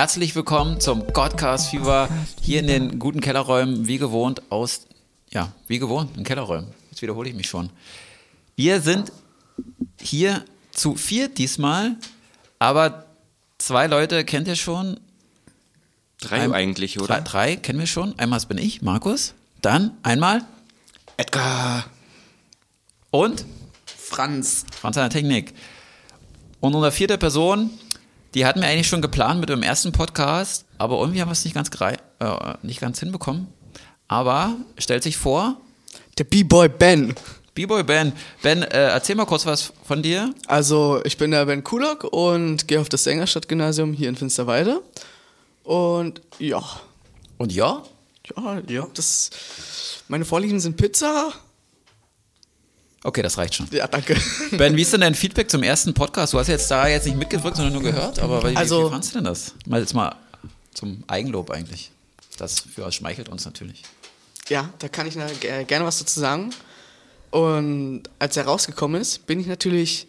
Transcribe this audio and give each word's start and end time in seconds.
Herzlich 0.00 0.34
willkommen 0.34 0.80
zum 0.80 1.06
Godcast 1.12 1.68
Fever 1.68 2.08
hier 2.40 2.60
in 2.60 2.66
den 2.68 2.98
guten 2.98 3.20
Kellerräumen, 3.20 3.86
wie 3.86 3.98
gewohnt 3.98 4.50
aus, 4.50 4.86
ja, 5.30 5.52
wie 5.66 5.78
gewohnt 5.78 6.16
in 6.16 6.24
Kellerräumen. 6.24 6.72
Jetzt 6.90 7.02
wiederhole 7.02 7.28
ich 7.28 7.34
mich 7.34 7.50
schon. 7.50 7.68
Wir 8.56 8.80
sind 8.80 9.12
hier 10.00 10.42
zu 10.70 10.94
vier 10.94 11.28
diesmal, 11.28 11.96
aber 12.58 13.04
zwei 13.58 13.88
Leute 13.88 14.24
kennt 14.24 14.48
ihr 14.48 14.56
schon. 14.56 14.98
Drei 16.18 16.44
Ein- 16.44 16.54
eigentlich, 16.54 16.94
Drei, 16.94 17.04
oder? 17.04 17.20
drei 17.20 17.56
kennen 17.56 17.78
wir 17.78 17.86
schon. 17.86 18.18
Einmal 18.18 18.40
bin 18.48 18.56
ich, 18.56 18.80
Markus. 18.80 19.34
Dann 19.60 19.98
einmal 20.02 20.40
Edgar. 21.18 21.84
und 23.10 23.44
Franz. 23.84 24.64
Franz 24.74 24.96
an 24.96 25.10
der 25.10 25.10
Technik. 25.10 25.52
Und 26.60 26.74
unsere 26.74 26.90
vierte 26.90 27.18
Person, 27.18 27.68
die 28.34 28.46
hatten 28.46 28.60
wir 28.60 28.68
eigentlich 28.68 28.88
schon 28.88 29.02
geplant 29.02 29.40
mit 29.40 29.48
dem 29.48 29.62
ersten 29.62 29.92
Podcast, 29.92 30.64
aber 30.78 30.98
irgendwie 31.00 31.20
haben 31.20 31.28
wir 31.28 31.32
es 31.32 31.44
nicht 31.44 31.54
ganz, 31.54 31.70
äh, 31.80 31.96
nicht 32.62 32.80
ganz 32.80 33.00
hinbekommen. 33.00 33.48
Aber 34.08 34.56
stellt 34.78 35.02
sich 35.02 35.16
vor, 35.16 35.60
Der 36.18 36.24
B-Boy 36.24 36.68
Ben. 36.68 37.14
B-Boy 37.54 37.82
Ben. 37.82 38.12
Ben, 38.42 38.62
äh, 38.62 38.88
erzähl 38.90 39.16
mal 39.16 39.24
kurz 39.26 39.46
was 39.46 39.72
von 39.84 40.02
dir. 40.02 40.34
Also, 40.46 41.00
ich 41.04 41.16
bin 41.18 41.30
der 41.30 41.46
Ben 41.46 41.64
Kulok 41.64 42.04
und 42.04 42.68
gehe 42.68 42.80
auf 42.80 42.88
das 42.88 43.04
Sängerstadt-Gymnasium 43.04 43.92
hier 43.92 44.08
in 44.08 44.16
Finsterwalde. 44.16 44.82
Und 45.64 46.20
ja, 46.38 46.62
Und 47.38 47.52
ja, 47.52 47.82
ja, 48.36 48.60
ja, 48.68 48.86
das. 48.94 49.30
Meine 50.08 50.24
Vorlieben 50.24 50.60
sind 50.60 50.76
Pizza. 50.76 51.32
Okay, 53.04 53.22
das 53.22 53.38
reicht 53.38 53.54
schon. 53.54 53.68
Ja, 53.70 53.86
danke. 53.86 54.16
Ben, 54.52 54.76
wie 54.76 54.82
ist 54.82 54.92
denn 54.92 55.00
dein 55.00 55.14
Feedback 55.14 55.50
zum 55.50 55.62
ersten 55.62 55.94
Podcast? 55.94 56.32
Du 56.32 56.38
hast 56.38 56.48
jetzt 56.48 56.70
da 56.70 56.86
jetzt 56.88 57.06
nicht 57.06 57.16
mitgewirkt, 57.16 57.56
sondern 57.56 57.72
nur 57.74 57.82
gehört, 57.82 58.18
aber 58.18 58.42
wie, 58.50 58.56
Also- 58.56 58.86
wie 58.86 58.90
fandst 58.90 59.10
du 59.10 59.18
denn 59.18 59.24
das? 59.24 59.54
Mal 59.66 59.80
jetzt 59.80 59.94
mal 59.94 60.14
zum 60.74 61.02
Eigenlob 61.06 61.50
eigentlich. 61.50 61.90
Das 62.38 62.60
für 62.60 62.90
schmeichelt 62.92 63.28
uns 63.28 63.44
natürlich. 63.44 63.82
Ja, 64.48 64.70
da 64.78 64.88
kann 64.88 65.06
ich 65.06 65.14
gerne 65.66 65.84
was 65.84 65.98
dazu 65.98 66.18
sagen. 66.18 66.50
Und 67.30 68.04
als 68.18 68.36
er 68.36 68.44
rausgekommen 68.46 69.00
ist, 69.00 69.26
bin 69.26 69.38
ich 69.38 69.46
natürlich 69.46 70.08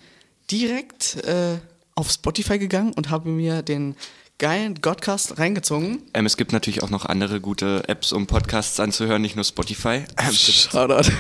direkt 0.49 1.17
äh, 1.25 1.57
auf 1.95 2.09
Spotify 2.11 2.57
gegangen 2.57 2.93
und 2.93 3.09
habe 3.09 3.29
mir 3.29 3.61
den 3.61 3.95
geilen 4.41 4.81
Godcast 4.81 5.37
reingezogen. 5.37 6.01
Ähm, 6.15 6.25
es 6.25 6.35
gibt 6.35 6.51
natürlich 6.51 6.81
auch 6.81 6.89
noch 6.89 7.05
andere 7.05 7.39
gute 7.39 7.87
Apps, 7.87 8.11
um 8.11 8.25
Podcasts 8.25 8.79
anzuhören, 8.79 9.21
nicht 9.21 9.35
nur 9.35 9.45
Spotify. 9.45 10.03
Ähm, 10.17 10.33
Shoutout. 10.33 11.11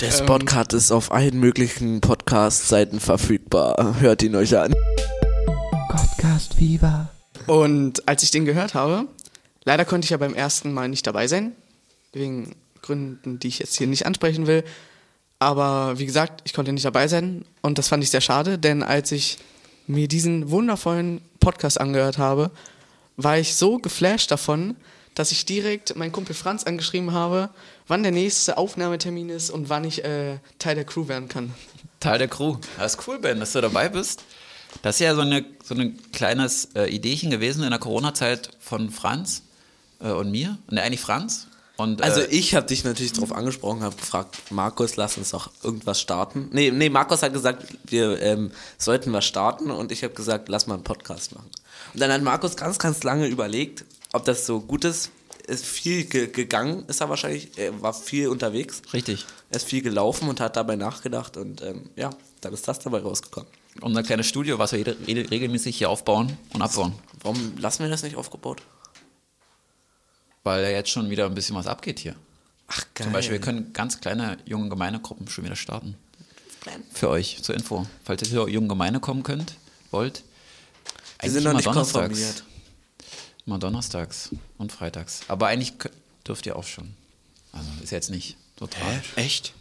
Der 0.00 0.10
Spotcast 0.10 0.74
ist 0.74 0.92
auf 0.92 1.10
allen 1.10 1.40
möglichen 1.40 2.02
Podcast-Seiten 2.02 3.00
verfügbar. 3.00 3.96
Hört 3.98 4.22
ihn 4.22 4.36
euch 4.36 4.56
an. 4.58 4.74
Podcast 5.88 6.54
Fever. 6.54 7.08
Und 7.46 8.06
als 8.06 8.22
ich 8.22 8.30
den 8.30 8.44
gehört 8.44 8.74
habe, 8.74 9.06
leider 9.64 9.86
konnte 9.86 10.04
ich 10.04 10.10
ja 10.10 10.18
beim 10.18 10.34
ersten 10.34 10.74
Mal 10.74 10.88
nicht 10.88 11.06
dabei 11.06 11.28
sein, 11.28 11.52
wegen 12.12 12.56
Gründen, 12.82 13.38
die 13.38 13.48
ich 13.48 13.58
jetzt 13.58 13.78
hier 13.78 13.86
nicht 13.86 14.04
ansprechen 14.04 14.46
will. 14.46 14.64
Aber 15.38 15.98
wie 15.98 16.06
gesagt, 16.06 16.42
ich 16.44 16.52
konnte 16.52 16.72
nicht 16.72 16.84
dabei 16.84 17.08
sein 17.08 17.46
und 17.62 17.78
das 17.78 17.88
fand 17.88 18.04
ich 18.04 18.10
sehr 18.10 18.20
schade, 18.20 18.58
denn 18.58 18.82
als 18.82 19.12
ich 19.12 19.38
mir 19.86 20.08
diesen 20.08 20.50
wundervollen 20.50 21.20
Podcast 21.40 21.80
angehört 21.80 22.18
habe, 22.18 22.50
war 23.16 23.38
ich 23.38 23.54
so 23.54 23.78
geflasht 23.78 24.30
davon, 24.30 24.76
dass 25.14 25.32
ich 25.32 25.46
direkt 25.46 25.96
meinen 25.96 26.12
Kumpel 26.12 26.34
Franz 26.34 26.64
angeschrieben 26.64 27.12
habe, 27.12 27.48
wann 27.88 28.02
der 28.02 28.12
nächste 28.12 28.58
Aufnahmetermin 28.58 29.30
ist 29.30 29.50
und 29.50 29.68
wann 29.70 29.84
ich 29.84 30.04
äh, 30.04 30.38
Teil 30.58 30.74
der 30.74 30.84
Crew 30.84 31.08
werden 31.08 31.28
kann. 31.28 31.54
Teil 32.00 32.18
der 32.18 32.28
Crew. 32.28 32.56
Das 32.76 32.94
ist 32.94 33.08
cool, 33.08 33.18
Ben, 33.18 33.40
dass 33.40 33.52
du 33.52 33.60
dabei 33.62 33.88
bist. 33.88 34.22
Das 34.82 34.96
ist 34.96 35.00
ja 35.00 35.14
so, 35.14 35.22
eine, 35.22 35.44
so 35.64 35.74
ein 35.74 35.98
kleines 36.12 36.66
äh, 36.74 36.84
Ideechen 36.94 37.30
gewesen 37.30 37.64
in 37.64 37.70
der 37.70 37.78
Corona-Zeit 37.78 38.50
von 38.60 38.90
Franz 38.90 39.42
äh, 40.00 40.10
und 40.10 40.30
mir. 40.30 40.58
Und 40.70 40.78
eigentlich 40.78 41.00
Franz. 41.00 41.46
Und, 41.76 42.02
Also 42.02 42.20
äh, 42.22 42.26
ich 42.26 42.54
habe 42.54 42.66
dich 42.66 42.84
natürlich 42.84 43.12
darauf 43.12 43.32
angesprochen, 43.32 43.82
habe 43.82 43.96
gefragt, 43.96 44.36
Markus, 44.50 44.96
lass 44.96 45.18
uns 45.18 45.30
doch 45.30 45.50
irgendwas 45.62 46.00
starten. 46.00 46.48
Nee, 46.52 46.70
nee, 46.70 46.88
Markus 46.88 47.22
hat 47.22 47.32
gesagt, 47.32 47.66
wir 47.84 48.20
ähm, 48.22 48.50
sollten 48.78 49.12
was 49.12 49.24
starten 49.26 49.70
und 49.70 49.92
ich 49.92 50.02
habe 50.02 50.14
gesagt, 50.14 50.48
lass 50.48 50.66
mal 50.66 50.74
einen 50.74 50.84
Podcast 50.84 51.34
machen. 51.34 51.50
Und 51.92 52.00
dann 52.00 52.10
hat 52.10 52.22
Markus 52.22 52.56
ganz, 52.56 52.78
ganz 52.78 53.02
lange 53.04 53.26
überlegt, 53.26 53.84
ob 54.12 54.24
das 54.24 54.46
so 54.46 54.60
gut 54.60 54.84
ist. 54.84 55.10
Ist 55.46 55.64
viel 55.64 56.04
ge 56.04 56.26
gegangen, 56.26 56.84
ist 56.88 57.00
er 57.00 57.08
wahrscheinlich, 57.08 57.50
er 57.56 57.80
war 57.80 57.92
viel 57.94 58.28
unterwegs. 58.28 58.82
Richtig. 58.92 59.26
Er 59.50 59.56
ist 59.56 59.66
viel 59.68 59.80
gelaufen 59.80 60.28
und 60.28 60.40
hat 60.40 60.56
dabei 60.56 60.74
nachgedacht 60.74 61.36
und 61.36 61.62
ähm, 61.62 61.90
ja, 61.94 62.10
dann 62.40 62.52
ist 62.52 62.66
das 62.66 62.80
dabei 62.80 63.00
rausgekommen. 63.00 63.48
unser 63.80 64.02
kleines 64.02 64.26
Studio, 64.26 64.58
was 64.58 64.72
wir 64.72 64.84
regelmäßig 65.06 65.76
hier 65.76 65.88
aufbauen 65.90 66.36
und 66.52 66.62
abbauen. 66.62 66.94
Warum 67.22 67.52
lassen 67.58 67.84
wir 67.84 67.90
das 67.90 68.02
nicht 68.02 68.16
aufgebaut? 68.16 68.60
Weil 70.46 70.62
ja 70.62 70.70
jetzt 70.70 70.90
schon 70.90 71.10
wieder 71.10 71.26
ein 71.26 71.34
bisschen 71.34 71.56
was 71.56 71.66
abgeht 71.66 71.98
hier. 71.98 72.14
Ach, 72.68 72.84
geil. 72.94 73.06
Zum 73.06 73.12
Beispiel, 73.12 73.32
wir 73.32 73.40
können 73.40 73.72
ganz 73.72 74.00
kleine 74.00 74.38
junge 74.44 74.68
Gemeindegruppen 74.68 75.26
schon 75.26 75.44
wieder 75.44 75.56
starten. 75.56 75.96
Für 76.92 77.08
euch 77.08 77.42
zur 77.42 77.56
Info. 77.56 77.84
Falls 78.04 78.22
ihr 78.22 78.28
zur 78.28 78.48
jungen 78.48 78.68
Gemeinde 78.68 79.00
kommen 79.00 79.24
könnt, 79.24 79.56
wollt. 79.90 80.22
Wir 81.20 81.32
sind 81.32 81.42
noch 81.42 81.52
nicht 81.52 81.68
konformiert. 81.68 82.44
Immer 83.44 83.58
donnerstags 83.58 84.30
und 84.56 84.70
freitags. 84.70 85.22
Aber 85.26 85.48
eigentlich 85.48 85.72
dürft 86.24 86.46
ihr 86.46 86.54
auch 86.54 86.62
schon. 86.62 86.94
Also 87.50 87.68
ist 87.82 87.90
jetzt 87.90 88.10
nicht 88.10 88.36
total. 88.54 89.02
Echt? 89.16 89.52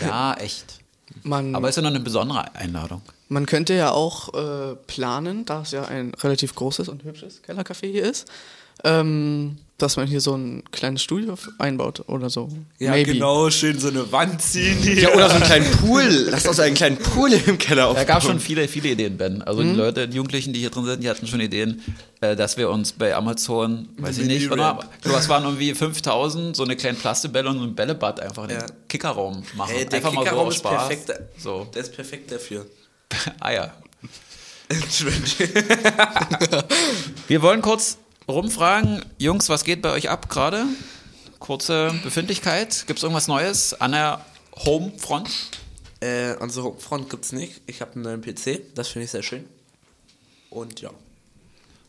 Ja, 0.00 0.34
echt. 0.34 0.78
Man, 1.24 1.56
Aber 1.56 1.68
ist 1.68 1.74
ja 1.74 1.82
noch 1.82 1.90
eine 1.90 1.98
besondere 1.98 2.54
Einladung. 2.54 3.02
Man 3.28 3.44
könnte 3.46 3.74
ja 3.74 3.90
auch 3.90 4.34
äh, 4.34 4.76
planen, 4.86 5.46
da 5.46 5.62
es 5.62 5.72
ja 5.72 5.84
ein 5.84 6.14
relativ 6.14 6.54
großes 6.54 6.88
und 6.88 7.02
hübsches 7.02 7.42
Kellercafé 7.42 7.90
hier 7.90 8.08
ist, 8.08 8.28
ähm, 8.84 9.58
dass 9.82 9.96
man 9.96 10.06
hier 10.06 10.20
so 10.20 10.34
ein 10.36 10.62
kleines 10.70 11.02
Studio 11.02 11.34
einbaut 11.58 12.04
oder 12.08 12.30
so. 12.30 12.48
Ja, 12.78 12.90
Maybe. 12.92 13.12
genau, 13.12 13.48
schön 13.50 13.78
so 13.78 13.88
eine 13.88 14.10
Wand 14.12 14.40
ziehen 14.42 14.78
hier. 14.78 14.94
Ja, 14.94 15.08
oder 15.14 15.28
so 15.28 15.34
einen 15.36 15.44
kleinen 15.44 15.70
Pool. 15.72 16.02
Lass 16.30 16.46
uns 16.46 16.60
einen 16.60 16.74
kleinen 16.74 16.96
Pool 16.98 17.32
im 17.32 17.58
Keller 17.58 17.86
aufbauen. 17.88 18.06
Da 18.06 18.12
gab 18.14 18.22
schon 18.22 18.40
viele, 18.40 18.66
viele 18.68 18.90
Ideen, 18.90 19.16
Ben. 19.16 19.42
Also 19.42 19.62
Mhm. 19.62 19.70
die 19.72 19.76
Leute, 19.78 20.08
die 20.08 20.16
Jugendlichen, 20.16 20.52
die 20.52 20.60
hier 20.60 20.70
drin 20.70 20.84
sind, 20.84 21.02
die 21.02 21.08
hatten 21.10 21.26
schon 21.26 21.40
Ideen, 21.40 21.82
äh, 22.20 22.36
dass 22.36 22.56
wir 22.56 22.70
uns 22.70 22.92
bei 22.92 23.14
Amazon, 23.14 23.88
weiß 23.98 24.18
ich 24.18 24.26
nicht, 24.26 24.50
was 24.50 25.28
waren 25.28 25.44
irgendwie 25.44 25.74
5000, 25.74 26.54
so 26.56 26.64
eine 26.64 26.76
kleine 26.76 26.96
Plastikbälle 26.98 27.48
und 27.48 27.58
so 27.58 27.64
ein 27.64 27.74
Bällebad 27.74 28.20
einfach 28.20 28.44
in 28.44 28.50
Ja. 28.50 28.58
den 28.66 28.72
Kickerraum 28.88 29.42
machen. 29.56 29.72
Hey, 29.74 29.86
der 29.86 29.96
einfach 29.96 30.12
mal 30.12 30.20
so 30.20 30.24
Kickerraum 30.24 30.48
ist 30.48 30.56
Spaß. 30.56 30.88
perfekt. 30.88 31.12
So, 31.38 31.66
Der 31.74 31.82
ist 31.82 31.94
perfekt 31.94 32.30
dafür. 32.32 32.66
Eier. 33.40 33.72
Wir 37.28 37.42
wollen 37.42 37.62
kurz 37.62 37.98
rumfragen, 38.30 39.04
Jungs, 39.18 39.48
was 39.48 39.64
geht 39.64 39.82
bei 39.82 39.92
euch 39.92 40.08
ab 40.10 40.28
gerade? 40.28 40.64
Kurze 41.38 41.92
Befindlichkeit. 42.02 42.84
Gibt 42.86 42.98
es 42.98 43.02
irgendwas 43.02 43.28
Neues 43.28 43.80
an 43.80 43.92
der 43.92 44.24
Homefront? 44.64 45.30
äh, 46.00 46.36
an 46.38 46.50
so 46.50 46.76
Front 46.78 47.10
gibt's 47.10 47.32
nicht. 47.32 47.60
Ich 47.66 47.80
habe 47.80 47.92
einen 47.94 48.02
neuen 48.02 48.20
PC, 48.22 48.74
das 48.74 48.88
finde 48.88 49.04
ich 49.04 49.10
sehr 49.10 49.22
schön. 49.22 49.44
Und 50.48 50.80
ja, 50.80 50.90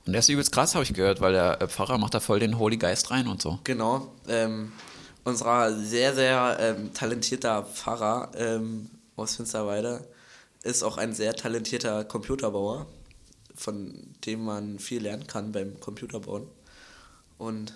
Und 0.06 0.14
der 0.14 0.20
ist 0.20 0.30
übelst 0.30 0.52
krass, 0.52 0.76
habe 0.76 0.84
ich 0.84 0.94
gehört, 0.94 1.22
weil 1.22 1.34
der 1.34 1.62
äh, 1.62 1.68
Pfarrer 1.68 1.98
macht 1.98 2.14
da 2.14 2.20
voll 2.20 2.40
den 2.40 2.60
Holy 2.60 2.78
Geist 2.78 3.12
rein 3.12 3.28
und 3.28 3.42
so. 3.42 3.60
genau. 3.64 4.12
Ähm, 4.28 4.72
unser 5.24 5.78
sehr, 5.78 6.16
sehr 6.16 6.58
ähm, 6.60 6.94
talentierter 6.94 7.64
Pfarrer 7.64 8.32
ähm, 8.36 8.90
aus 9.16 9.36
Finsterwalde 9.36 10.08
ist 10.64 10.84
auch 10.84 10.98
ein 10.98 11.14
sehr 11.14 11.36
talentierter 11.36 12.04
Computerbauer, 12.04 12.88
von 13.56 13.94
dem 14.26 14.44
man 14.44 14.80
viel 14.80 15.02
lernen 15.02 15.28
kann 15.28 15.52
beim 15.52 15.80
Computerbauen. 15.80 16.48
Und 17.38 17.74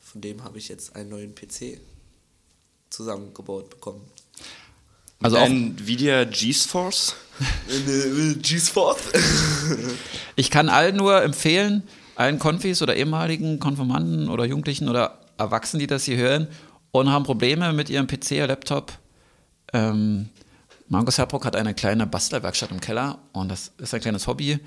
von 0.00 0.20
dem 0.20 0.44
habe 0.44 0.58
ich 0.58 0.68
jetzt 0.68 0.96
einen 0.96 1.10
neuen 1.10 1.34
PC 1.34 1.80
zusammengebaut 2.90 3.70
bekommen. 3.70 4.02
Also 5.20 5.36
auch, 5.36 5.46
Nvidia 5.46 6.24
GeForce. 6.24 7.16
G-Sport? 8.40 8.98
ich 10.36 10.50
kann 10.50 10.68
allen 10.68 10.96
nur 10.96 11.22
empfehlen, 11.22 11.82
allen 12.14 12.38
Konfis 12.38 12.82
oder 12.82 12.94
ehemaligen 12.94 13.58
Konfirmanden 13.58 14.28
oder 14.28 14.44
Jugendlichen 14.44 14.88
oder 14.88 15.18
Erwachsenen, 15.36 15.80
die 15.80 15.86
das 15.86 16.04
hier 16.04 16.16
hören 16.16 16.48
und 16.90 17.10
haben 17.10 17.24
Probleme 17.24 17.72
mit 17.72 17.90
ihrem 17.90 18.06
PC 18.06 18.32
oder 18.32 18.48
Laptop. 18.48 18.92
Ähm, 19.72 20.28
Markus 20.88 21.18
Herbruck 21.18 21.44
hat 21.44 21.54
eine 21.54 21.74
kleine 21.74 22.06
Bastelwerkstatt 22.06 22.70
im 22.70 22.80
Keller 22.80 23.18
und 23.32 23.50
das 23.50 23.72
ist 23.78 23.92
ein 23.92 24.00
kleines 24.00 24.26
Hobby, 24.26 24.58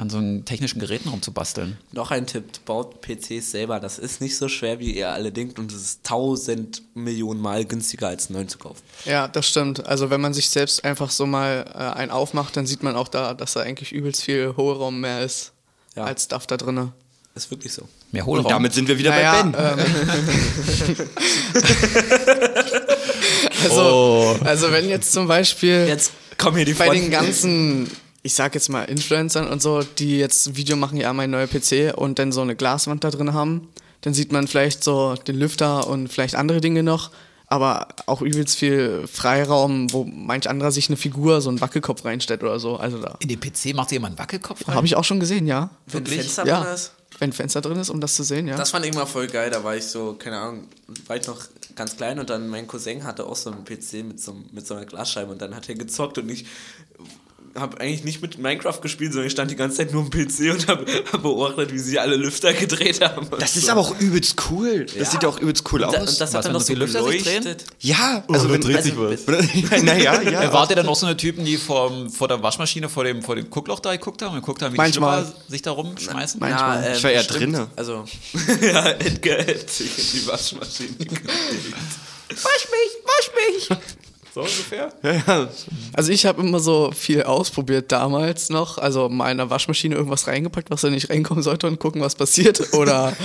an 0.00 0.08
so 0.08 0.16
einen 0.16 0.46
technischen 0.46 0.80
Geräten 0.80 1.10
rumzubasteln. 1.10 1.76
Noch 1.92 2.10
ein 2.10 2.26
Tipp, 2.26 2.44
baut 2.64 3.02
PCs 3.02 3.50
selber. 3.50 3.80
Das 3.80 3.98
ist 3.98 4.22
nicht 4.22 4.34
so 4.36 4.48
schwer, 4.48 4.78
wie 4.80 4.96
ihr 4.96 5.10
alle 5.10 5.30
denkt 5.30 5.58
und 5.58 5.70
es 5.72 5.80
ist 5.82 6.04
tausend 6.04 6.82
Millionen 6.94 7.40
Mal 7.40 7.66
günstiger 7.66 8.08
als 8.08 8.28
einen 8.28 8.36
neuen 8.36 8.48
zu 8.48 8.56
kaufen. 8.56 8.80
Ja, 9.04 9.28
das 9.28 9.46
stimmt. 9.46 9.84
Also 9.86 10.08
wenn 10.08 10.22
man 10.22 10.32
sich 10.32 10.48
selbst 10.48 10.84
einfach 10.84 11.10
so 11.10 11.26
mal 11.26 11.66
äh, 11.74 11.98
einen 11.98 12.10
aufmacht, 12.10 12.56
dann 12.56 12.66
sieht 12.66 12.82
man 12.82 12.96
auch 12.96 13.08
da, 13.08 13.34
dass 13.34 13.52
da 13.52 13.60
eigentlich 13.60 13.92
übelst 13.92 14.22
viel 14.22 14.54
Hohlraum 14.56 15.00
mehr 15.00 15.22
ist 15.22 15.52
Ja. 15.94 16.04
als 16.04 16.24
Stuff 16.24 16.46
da 16.46 16.56
drinne. 16.56 16.92
Ist 17.34 17.50
wirklich 17.50 17.72
so. 17.72 17.86
Mehr 18.10 18.26
Und 18.26 18.38
Hohlraum. 18.38 18.50
damit 18.52 18.72
sind 18.72 18.88
wir 18.88 18.98
wieder 18.98 19.10
Naja, 19.10 19.42
bei 19.42 19.50
Ben. 19.50 19.78
ähm, 19.78 20.96
also, 23.64 23.82
Oh. 23.82 24.36
also 24.44 24.72
wenn 24.72 24.88
jetzt 24.88 25.12
zum 25.12 25.28
Beispiel 25.28 25.86
Jetzt 25.86 26.12
kommen 26.38 26.56
hier 26.56 26.66
die 26.66 26.74
bei 26.74 26.88
den 26.88 27.10
ganzen 27.10 27.90
ich 28.22 28.34
sag 28.34 28.54
jetzt 28.54 28.68
mal 28.68 28.84
Influencern 28.84 29.48
und 29.48 29.62
so, 29.62 29.82
die 29.82 30.18
jetzt 30.18 30.46
ein 30.46 30.56
Video 30.56 30.76
machen, 30.76 30.98
ja, 30.98 31.12
mein 31.12 31.30
neuer 31.30 31.46
PC 31.46 31.96
und 31.96 32.18
dann 32.18 32.32
so 32.32 32.42
eine 32.42 32.54
Glaswand 32.54 33.04
da 33.04 33.10
drin 33.10 33.32
haben. 33.32 33.68
Dann 34.02 34.14
sieht 34.14 34.32
man 34.32 34.46
vielleicht 34.46 34.84
so 34.84 35.14
den 35.14 35.36
Lüfter 35.36 35.86
und 35.86 36.08
vielleicht 36.08 36.34
andere 36.34 36.60
Dinge 36.60 36.82
noch, 36.82 37.10
aber 37.46 37.88
auch 38.06 38.22
übelst 38.22 38.56
viel 38.56 39.06
Freiraum, 39.10 39.92
wo 39.92 40.04
manch 40.04 40.48
anderer 40.48 40.70
sich 40.70 40.88
eine 40.88 40.96
Figur, 40.96 41.40
so 41.40 41.48
einen 41.48 41.60
Wackelkopf 41.60 42.04
reinstellt 42.04 42.42
oder 42.42 42.60
so. 42.60 42.76
Also 42.76 42.98
da 42.98 43.16
In 43.20 43.28
den 43.28 43.40
PC 43.40 43.74
macht 43.74 43.92
jemand 43.92 44.12
einen 44.12 44.18
Wackelkopf 44.18 44.68
rein? 44.68 44.74
habe 44.74 44.86
ich 44.86 44.96
auch 44.96 45.04
schon 45.04 45.20
gesehen, 45.20 45.46
ja. 45.46 45.70
Wenn 45.86 46.00
Wirklich? 46.00 46.20
Fenster 46.20 46.46
ja. 46.46 46.62
drin 46.62 46.74
ist. 46.74 46.92
Wenn 47.18 47.30
ein 47.30 47.32
Fenster 47.32 47.60
drin 47.60 47.78
ist, 47.78 47.90
um 47.90 48.00
das 48.00 48.14
zu 48.14 48.22
sehen, 48.22 48.46
ja. 48.46 48.56
Das 48.56 48.70
fand 48.70 48.86
ich 48.86 48.92
immer 48.92 49.06
voll 49.06 49.26
geil, 49.26 49.50
da 49.50 49.64
war 49.64 49.76
ich 49.76 49.84
so, 49.84 50.14
keine 50.14 50.38
Ahnung, 50.38 50.68
war 51.06 51.16
ich 51.16 51.26
noch 51.26 51.38
ganz 51.74 51.96
klein 51.96 52.18
und 52.18 52.30
dann 52.30 52.48
mein 52.48 52.66
Cousin 52.66 53.04
hatte 53.04 53.26
auch 53.26 53.36
so 53.36 53.50
einen 53.50 53.64
PC 53.64 54.04
mit 54.04 54.20
so, 54.20 54.36
mit 54.52 54.66
so 54.66 54.74
einer 54.74 54.86
Glasscheibe 54.86 55.32
und 55.32 55.42
dann 55.42 55.54
hat 55.54 55.68
er 55.68 55.74
gezockt 55.74 56.18
und 56.18 56.28
ich 56.28 56.46
habe 57.58 57.80
eigentlich 57.80 58.04
nicht 58.04 58.22
mit 58.22 58.38
Minecraft 58.38 58.80
gespielt, 58.80 59.12
sondern 59.12 59.26
ich 59.26 59.32
stand 59.32 59.50
die 59.50 59.56
ganze 59.56 59.78
Zeit 59.78 59.92
nur 59.92 60.02
am 60.02 60.10
PC 60.10 60.52
und 60.52 60.68
habe 60.68 60.86
hab 61.12 61.22
beobachtet, 61.22 61.72
wie 61.72 61.78
sie 61.78 61.98
alle 61.98 62.16
Lüfter 62.16 62.52
gedreht 62.52 63.00
haben. 63.00 63.26
Das 63.38 63.56
ist 63.56 63.66
so. 63.66 63.72
aber 63.72 63.80
auch 63.80 63.98
übelst 63.98 64.36
cool. 64.50 64.84
Das 64.86 64.94
Ja. 64.94 65.04
sieht 65.06 65.24
auch 65.24 65.38
übelst 65.40 65.64
cool 65.72 65.82
Und 65.82 65.92
da- 65.92 65.98
aus. 66.02 66.10
Und 66.10 66.20
das 66.20 66.34
hat 66.34 66.44
dann 66.44 66.52
noch 66.52 66.60
so 66.60 66.72
die 66.72 66.78
Lüfter 66.78 67.02
sich 67.10 67.22
drehen? 67.24 67.56
ja, 67.80 68.22
also 68.28 68.50
wenn 68.50 68.60
dreht 68.60 68.82
sich 68.82 68.94
was. 68.96 69.26
naja, 69.82 70.20
ja. 70.22 70.42
Äh, 70.44 70.52
Wart 70.52 70.70
ihr 70.70 70.76
dann 70.76 70.88
auch 70.88 70.94
so 70.96 71.06
eine 71.06 71.16
Typen, 71.16 71.44
die 71.44 71.56
vor, 71.56 72.08
vor 72.10 72.28
der 72.28 72.42
Waschmaschine 72.42 72.88
vor 72.88 73.04
dem, 73.04 73.22
vor 73.22 73.34
dem 73.36 73.50
Guckloch 73.50 73.80
da 73.80 73.92
geguckt 73.92 74.22
haben 74.22 74.34
und 74.34 74.40
geguckt 74.40 74.62
haben, 74.62 74.72
wie 74.72 74.76
Manchmal. 74.76 75.20
die 75.22 75.26
Schlüpper 75.26 75.50
sich 75.50 75.62
da 75.62 75.70
rumschmeißen? 75.72 76.38
Manchmal. 76.40 76.84
ähm, 76.84 76.92
Ich 76.96 77.02
war 77.04 77.10
eher 77.10 77.22
stimmt. 77.24 77.40
drinne. 77.40 77.66
Also, 77.76 78.04
ja, 78.62 78.90
Edgar 78.92 79.38
hat 79.40 79.70
sich 79.70 79.98
in 80.14 80.20
die 80.20 80.26
Waschmaschine 80.28 80.88
gelegt. 80.98 81.24
Wasch 82.28 82.68
mich, 82.70 82.92
wasch 83.04 83.68
mich! 83.68 83.78
So 84.34 84.40
ungefähr? 84.40 84.92
Also 85.92 86.12
ich 86.12 86.24
habe 86.24 86.42
immer 86.42 86.60
so 86.60 86.92
viel 86.92 87.24
ausprobiert 87.24 87.90
damals 87.92 88.48
noch. 88.48 88.78
Also 88.78 89.08
mal 89.08 89.30
in 89.30 89.38
der 89.38 89.50
Waschmaschine 89.50 89.94
irgendwas 89.94 90.26
reingepackt, 90.26 90.70
was 90.70 90.82
da 90.82 90.90
nicht 90.90 91.10
reinkommen 91.10 91.42
sollte 91.42 91.66
und 91.66 91.78
gucken, 91.78 92.00
was 92.00 92.14
passiert. 92.14 92.72
Oder 92.74 93.16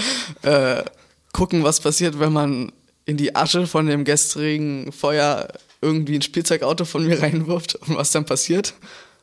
äh, 0.42 0.84
gucken, 1.31 1.63
was 1.63 1.80
passiert, 1.80 2.19
wenn 2.19 2.34
man 2.34 2.72
in 3.06 3.18
die 3.18 3.36
Asche 3.36 3.68
von 3.68 3.86
dem 3.86 4.04
gestrigen 4.04 4.92
Feuer 4.92 5.48
irgendwie 5.81 6.16
ein 6.16 6.22
Spielzeugauto 6.22 6.86
von 6.86 7.06
mir 7.06 7.22
reinwirft 7.22 7.75
und 7.75 7.96
was 7.96 8.12
dann 8.12 8.25
passiert. 8.25 8.74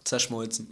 Zerschmolzen. 0.05 0.69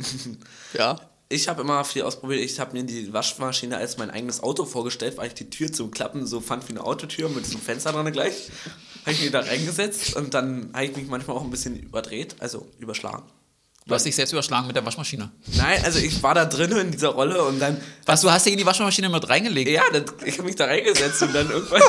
Ja. 0.76 1.00
Ich 1.32 1.46
habe 1.46 1.62
immer 1.62 1.84
viel 1.84 2.02
ausprobiert. 2.02 2.40
Ich 2.40 2.58
habe 2.58 2.72
mir 2.76 2.82
die 2.82 3.12
Waschmaschine 3.12 3.76
als 3.76 3.98
mein 3.98 4.10
eigenes 4.10 4.42
Auto 4.42 4.64
vorgestellt, 4.64 5.16
weil 5.16 5.28
ich 5.28 5.34
die 5.34 5.48
Tür 5.48 5.72
zum 5.72 5.92
Klappen 5.92 6.26
so 6.26 6.40
fand 6.40 6.66
wie 6.68 6.72
eine 6.72 6.84
Autotür 6.84 7.28
mit 7.28 7.46
so 7.46 7.52
einem 7.52 7.62
Fenster 7.62 7.92
dran 7.92 8.10
gleich. 8.10 8.50
Habe 9.02 9.12
ich 9.12 9.20
mich 9.22 9.30
da 9.30 9.38
reingesetzt 9.38 10.16
und 10.16 10.34
dann 10.34 10.70
habe 10.72 10.86
ich 10.86 10.96
mich 10.96 11.06
manchmal 11.06 11.36
auch 11.36 11.44
ein 11.44 11.50
bisschen 11.50 11.78
überdreht, 11.78 12.34
also 12.40 12.66
überschlagen. 12.80 13.22
Du 13.86 13.94
hast 13.94 14.06
dich 14.06 14.16
selbst 14.16 14.32
überschlagen 14.32 14.66
mit 14.66 14.74
der 14.74 14.84
Waschmaschine. 14.84 15.30
Nein, 15.56 15.84
also 15.84 16.00
ich 16.00 16.20
war 16.20 16.34
da 16.34 16.46
drin 16.46 16.72
in 16.72 16.90
dieser 16.90 17.10
Rolle 17.10 17.44
und 17.44 17.60
dann, 17.60 17.80
Was, 18.06 18.22
du 18.22 18.30
hast 18.30 18.46
dich 18.46 18.52
in 18.54 18.58
die 18.58 18.66
Waschmaschine 18.66 19.08
mit 19.08 19.28
reingelegt? 19.28 19.70
ja, 19.70 19.84
dann, 19.92 20.04
ich 20.24 20.36
habe 20.36 20.48
mich 20.48 20.56
da 20.56 20.64
reingesetzt 20.64 21.22
und 21.22 21.32
dann 21.32 21.48
irgendwann 21.48 21.80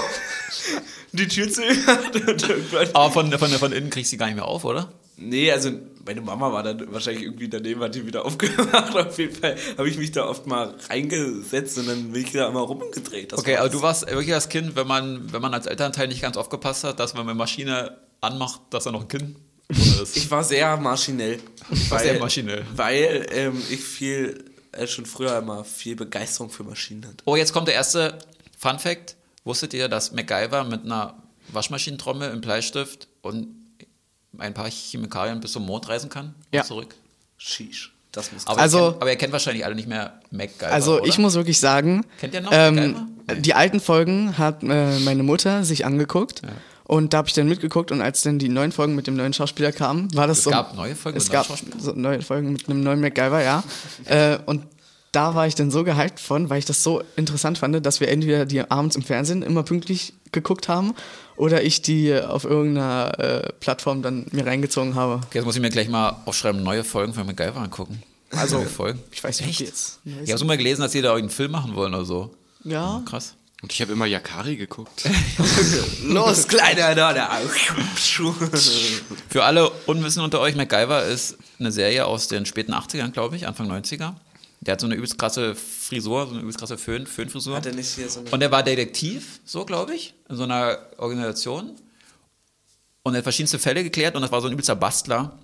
die 1.14 1.28
Tür 1.28 1.52
zu 1.52 1.62
und 2.28 2.48
irgendwann. 2.48 2.90
Aber 2.94 3.12
von, 3.12 3.32
von, 3.32 3.50
von 3.50 3.72
innen 3.72 3.90
kriegst 3.90 4.12
du 4.12 4.16
die 4.16 4.20
gar 4.20 4.28
nicht 4.28 4.36
mehr 4.36 4.46
auf, 4.46 4.66
oder? 4.66 4.94
Nee, 5.22 5.52
also 5.52 5.72
meine 6.06 6.22
Mama 6.22 6.52
war 6.52 6.64
dann 6.64 6.92
wahrscheinlich 6.92 7.24
irgendwie 7.24 7.48
daneben, 7.50 7.82
hat 7.82 7.96
die 7.96 8.06
wieder 8.06 8.26
aufgemacht. 8.26 8.96
Auf 8.96 9.18
jeden 9.18 9.36
Fall 9.36 9.56
habe 9.78 9.90
ich 9.90 9.98
mich 9.98 10.12
da 10.12 10.26
oft 10.26 10.48
mal 10.48 10.76
reingesetzt 10.90 11.78
und 11.78 11.88
dann 11.88 12.12
bin 12.12 12.24
ich 12.24 12.32
da 12.32 12.48
immer 12.48 12.62
rumgedreht. 12.62 13.32
Das 13.32 13.40
Okay, 13.40 13.58
aber 13.58 13.70
das. 13.70 13.78
du 13.78 13.82
warst 13.84 14.08
wirklich 14.08 14.34
als 14.34 14.50
Kind, 14.50 14.76
wenn 14.76 14.88
man, 14.88 15.32
wenn 15.32 15.42
man 15.42 15.54
als 15.54 15.68
Elternteil 15.68 16.08
nicht 16.08 16.22
ganz 16.22 16.38
aufgepasst 16.38 16.84
hat, 16.84 17.00
dass 17.00 17.14
man 17.14 17.24
eine 17.24 17.36
Maschine 17.36 17.98
anmacht, 18.20 18.62
dass 18.70 18.86
da 18.86 18.92
noch 18.92 19.02
ein 19.02 19.08
Kind 19.08 19.24
ist. 19.24 19.38
Ich 20.18 20.30
war 20.30 20.44
sehr 20.44 20.76
maschinell. 20.78 21.40
war 21.90 22.00
sehr 22.00 22.20
maschinell. 22.20 22.66
Weil 22.76 23.26
ähm, 23.32 23.62
ich 23.70 23.80
viel, 23.80 24.44
äh, 24.74 24.86
schon 24.86 25.06
früher 25.06 25.38
immer 25.38 25.64
viel 25.64 25.96
Begeisterung 25.96 26.50
für 26.50 26.64
Maschinen 26.64 27.06
hatte. 27.06 27.18
Oh, 27.26 27.36
jetzt 27.36 27.54
kommt 27.54 27.68
der 27.68 27.76
erste 27.76 28.18
Fun 28.58 28.80
Fact. 28.80 29.16
Wusstet 29.46 29.74
ihr, 29.74 29.88
dass 29.88 30.12
MacGyver 30.12 30.66
mit 30.66 30.84
einer 30.84 31.24
Waschmaschinentrommel, 31.54 32.30
einem 32.30 32.42
Bleistift 32.42 33.08
und 33.22 33.61
ein 34.38 34.54
paar 34.54 34.70
Chemikalien 34.70 35.40
bis 35.40 35.52
zum 35.54 35.66
Mond 35.66 35.88
reisen 35.90 36.10
kann? 36.10 36.28
und 36.28 36.34
Ja. 36.56 36.64
Zurück. 36.64 36.96
Sheesh. 37.38 37.92
Das 38.12 38.32
muss 38.34 38.46
Aber, 38.46 38.60
Also- 38.60 38.78
ihr 38.80 38.84
kennt, 38.92 39.02
aber 39.02 39.12
ihr 39.12 39.18
kennt 39.18 39.34
wahrscheinlich 39.34 39.66
alle 39.66 39.76
nicht 39.76 39.88
mehr 39.88 40.20
MacGyver. 40.32 40.72
Also 40.72 40.98
oder? 40.98 41.06
ich 41.06 41.18
muss 41.18 41.34
wirklich 41.36 41.60
sagen, 41.60 42.06
Kennt 42.20 42.34
ihr 42.34 42.42
noch 42.42 42.52
ähm, 42.54 42.76
MacGyver? 42.76 43.36
die 43.42 43.54
alten 43.54 43.80
Folgen 43.80 44.38
hat 44.38 44.64
äh, 44.64 45.00
meine 45.00 45.24
Mutter 45.24 45.64
sich 45.64 45.86
angeguckt. 45.86 46.42
Und 46.84 47.14
da 47.14 47.20
habe 47.20 47.30
ich 47.30 47.34
dann 47.34 47.48
mitgeguckt 47.48 47.90
und 47.94 48.02
als 48.02 48.22
dann 48.24 48.38
die 48.38 48.50
neuen 48.50 48.74
Folgen 48.74 48.96
mit 48.96 49.08
dem 49.08 49.16
neuen 49.16 49.32
Schauspieler 49.32 49.72
kamen, 49.72 50.14
war 50.14 50.28
das 50.28 50.40
Es 50.40 50.44
so. 50.44 50.50
gab 50.50 50.76
neue 50.76 50.94
Folgen 50.96 51.18
es 51.18 51.32
mit 51.32 51.34
neuen 51.34 51.48
gab 51.48 51.82
so 51.82 51.92
neue 51.94 52.22
Folgen 52.22 52.52
mit 52.52 52.68
einem 52.68 52.84
neuen 52.84 53.00
MacGyver, 53.00 53.42
ja. 53.42 53.64
äh, 54.06 54.38
und 54.46 54.64
da 55.14 55.34
war 55.34 55.48
ich 55.48 55.56
dann 55.56 55.72
so 55.72 55.86
gehypt 55.86 56.20
von, 56.20 56.50
weil 56.50 56.60
ich 56.60 56.66
das 56.66 56.84
so 56.84 57.02
interessant 57.16 57.58
fand, 57.58 57.86
dass 57.86 58.02
wir 58.02 58.10
entweder 58.10 58.46
die 58.46 58.70
abends 58.70 58.98
im 58.98 59.04
Fernsehen 59.04 59.42
immer 59.42 59.64
pünktlich 59.64 60.14
geguckt 60.34 60.68
haben 60.68 60.94
oder 61.42 61.64
ich 61.64 61.82
die 61.82 62.14
auf 62.14 62.44
irgendeiner 62.44 63.18
äh, 63.18 63.54
Plattform 63.60 64.04
dann 64.04 64.28
mir 64.32 64.46
reingezogen 64.46 64.94
habe. 64.94 65.16
Okay, 65.26 65.40
jetzt 65.40 65.46
muss 65.46 65.56
ich 65.56 65.62
mir 65.62 65.72
gleich 65.72 65.90
mal 65.90 66.22
aufschreiben, 66.26 66.62
neue 66.62 66.84
Folgen 66.84 67.16
von 67.16 67.26
MacGyver 67.26 67.60
angucken. 67.60 68.04
Also, 68.30 68.60
neue 68.60 68.68
Folgen. 68.68 69.00
Ich 69.12 69.24
weiß 69.24 69.42
nicht, 69.42 69.60
jetzt. 69.60 70.02
Ich 70.24 70.32
habe 70.32 70.46
mal 70.46 70.56
gelesen, 70.56 70.82
dass 70.82 70.92
die 70.92 71.02
da 71.02 71.16
einen 71.16 71.32
Film 71.32 71.50
machen 71.50 71.74
wollen 71.74 71.96
oder 71.96 72.06
so. 72.06 72.30
Ja. 72.64 73.02
Krass. 73.10 73.34
Und 73.64 73.74
ich 73.74 73.82
habe 73.82 73.92
immer 73.92 74.06
Yakari 74.06 74.56
geguckt. 74.56 75.10
Los, 76.04 76.48
kleiner 76.48 76.94
Donner. 76.94 77.32
Für 79.28 79.44
alle 79.44 79.72
Unwissen 79.88 80.22
unter 80.22 80.42
euch, 80.42 80.56
MacGyver 80.56 81.06
ist 81.06 81.38
eine 81.60 81.72
Serie 81.72 82.06
aus 82.06 82.28
den 82.28 82.46
späten 82.46 82.76
80ern, 82.76 83.10
glaube 83.10 83.36
ich, 83.36 83.48
Anfang 83.48 83.68
90er. 83.72 84.14
Der 84.62 84.74
hat 84.74 84.82
so 84.82 84.86
eine 84.86 84.96
übelst 84.96 85.18
krasse 85.18 85.56
Frisur, 85.56 86.28
so 86.28 86.34
eine 86.34 86.42
übelst 86.42 86.60
krasse 86.60 86.78
Föhn, 86.78 87.08
Föhnfrisur. 87.08 87.56
Hat 87.56 87.66
er 87.66 87.74
nicht 87.74 87.96
hier 87.96 88.08
so 88.10 88.20
eine. 88.20 88.30
Und 88.30 88.42
er 88.42 88.52
war 88.52 88.62
Detektiv, 88.62 89.40
so 89.44 89.66
glaube 89.66 89.96
ich, 89.96 90.14
in 90.30 90.38
so 90.38 90.44
einer 90.44 90.78
Organisation. 90.98 91.72
Und 93.04 93.16
er 93.16 93.18
hat 93.18 93.24
verschiedenste 93.24 93.58
Fälle 93.58 93.84
geklärt 93.84 94.16
und 94.16 94.22
das 94.22 94.32
war 94.32 94.40
so 94.40 94.48
ein 94.48 94.54
übelster 94.54 94.76
Bastler. 94.76 95.40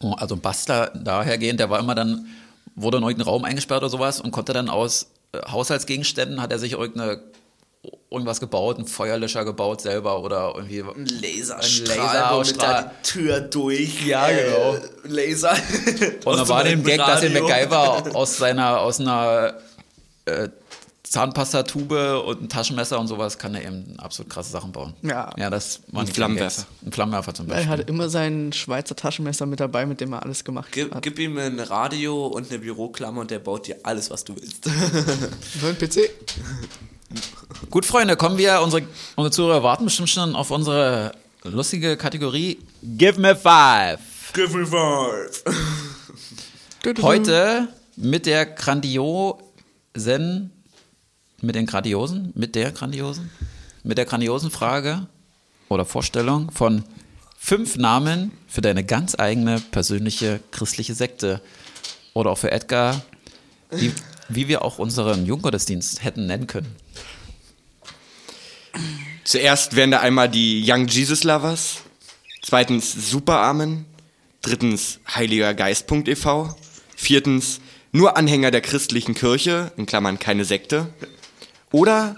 Also 0.00 0.34
ein 0.34 0.40
Bastler 0.40 0.88
dahergehend, 0.88 1.60
der 1.60 1.70
war 1.70 1.78
immer 1.78 1.94
dann, 1.94 2.26
wurde 2.74 2.98
in 2.98 3.02
irgendeinen 3.02 3.28
Raum 3.28 3.44
eingesperrt 3.44 3.82
oder 3.82 3.90
sowas 3.90 4.20
und 4.20 4.30
konnte 4.32 4.52
dann 4.52 4.68
aus 4.68 5.10
äh, 5.32 5.38
Haushaltsgegenständen, 5.50 6.40
hat 6.40 6.52
er 6.52 6.58
sich 6.58 6.72
irgendeine, 6.72 7.22
irgendwas 8.10 8.40
gebaut, 8.40 8.76
einen 8.78 8.86
Feuerlöscher 8.86 9.44
gebaut 9.44 9.80
selber 9.80 10.22
oder 10.22 10.52
irgendwie 10.56 10.82
Ein 10.82 11.06
Laserstrahl, 11.06 11.96
Laser- 11.96 12.34
womit 12.34 12.62
er 12.62 12.82
die 12.82 13.02
Tür 13.08 13.40
durch. 13.40 14.06
Ja, 14.06 14.28
genau. 14.28 14.74
Äh, 14.74 14.80
Laser. 15.04 15.52
Und 16.24 16.36
da 16.38 16.48
war 16.48 16.64
dem 16.64 16.82
Gag, 16.84 16.98
dass 16.98 17.20
der 17.20 17.30
MacGyver 17.30 18.04
aus 18.14 18.36
seiner, 18.36 18.80
aus 18.80 19.00
einer 19.00 19.54
äh, 20.26 20.48
Zahnpastatube 21.02 22.22
und 22.22 22.42
ein 22.42 22.48
Taschenmesser 22.48 22.98
und 23.00 23.08
sowas 23.08 23.36
kann 23.38 23.54
er 23.54 23.64
eben 23.64 23.98
absolut 23.98 24.30
krasse 24.30 24.50
Sachen 24.52 24.70
bauen. 24.70 24.94
Ja. 25.02 25.32
Ja, 25.36 25.50
das 25.50 25.80
waren 25.90 26.06
Ein 26.06 26.12
Flammenwerfer. 26.12 26.66
Ein 26.86 26.92
Flammenwerfer 26.92 27.34
zum 27.34 27.46
Er 27.48 27.54
Beispiel. 27.56 27.70
hat 27.70 27.88
immer 27.90 28.08
sein 28.08 28.52
Schweizer 28.52 28.94
Taschenmesser 28.94 29.46
mit 29.46 29.58
dabei, 29.58 29.86
mit 29.86 30.00
dem 30.00 30.12
er 30.12 30.22
alles 30.22 30.44
gemacht 30.44 30.68
Gib, 30.70 30.94
hat. 30.94 31.02
gib 31.02 31.18
ihm 31.18 31.36
ein 31.38 31.58
Radio 31.58 32.26
und 32.28 32.50
eine 32.50 32.60
Büroklammer 32.60 33.22
und 33.22 33.30
der 33.32 33.40
baut 33.40 33.66
dir 33.66 33.76
alles, 33.82 34.10
was 34.10 34.24
du 34.24 34.36
willst. 34.36 34.66
So 35.60 35.66
ein 35.66 35.76
PC. 35.78 36.10
Gut, 37.70 37.86
Freunde, 37.86 38.16
kommen 38.16 38.36
wir, 38.36 38.62
unsere, 38.62 38.82
unsere 39.14 39.30
Zuhörer 39.30 39.62
warten 39.62 39.84
bestimmt 39.84 40.08
schon 40.08 40.34
auf 40.34 40.50
unsere 40.50 41.12
lustige 41.44 41.96
Kategorie 41.96 42.58
Give 42.82 43.20
me 43.20 43.36
five. 43.36 44.00
Give 44.32 44.58
me 44.58 44.66
five. 44.66 45.44
Heute 47.00 47.68
mit 47.94 48.26
der 48.26 48.46
grandiosen, 48.46 50.50
mit 51.40 51.54
den 51.54 51.66
grandiosen, 51.66 52.32
mit 52.34 52.56
der 52.56 52.72
grandiosen, 52.72 53.30
mit 53.84 53.98
der 53.98 54.04
grandiosen 54.04 54.50
Frage 54.50 55.06
oder 55.68 55.84
Vorstellung 55.84 56.50
von 56.50 56.82
fünf 57.38 57.76
Namen 57.76 58.32
für 58.48 58.62
deine 58.62 58.82
ganz 58.82 59.14
eigene 59.16 59.60
persönliche 59.60 60.40
christliche 60.50 60.94
Sekte. 60.94 61.40
Oder 62.14 62.30
auch 62.30 62.38
für 62.38 62.50
Edgar, 62.50 63.00
wie, 63.70 63.92
wie 64.28 64.48
wir 64.48 64.62
auch 64.62 64.80
unseren 64.80 65.24
Junggottesdienst 65.24 66.02
hätten 66.02 66.26
nennen 66.26 66.48
können. 66.48 66.74
Zuerst 69.24 69.76
wären 69.76 69.90
da 69.90 70.00
einmal 70.00 70.28
die 70.28 70.64
Young 70.66 70.86
Jesus 70.86 71.24
Lovers, 71.24 71.78
zweitens 72.42 72.92
Superarmen, 72.92 73.86
drittens 74.42 75.00
Heiliger 75.14 75.54
Geist.ev, 75.54 76.54
viertens 76.96 77.60
nur 77.92 78.16
Anhänger 78.16 78.50
der 78.50 78.60
christlichen 78.60 79.14
Kirche, 79.14 79.72
in 79.76 79.86
Klammern 79.86 80.18
keine 80.18 80.44
Sekte, 80.44 80.92
oder 81.70 82.16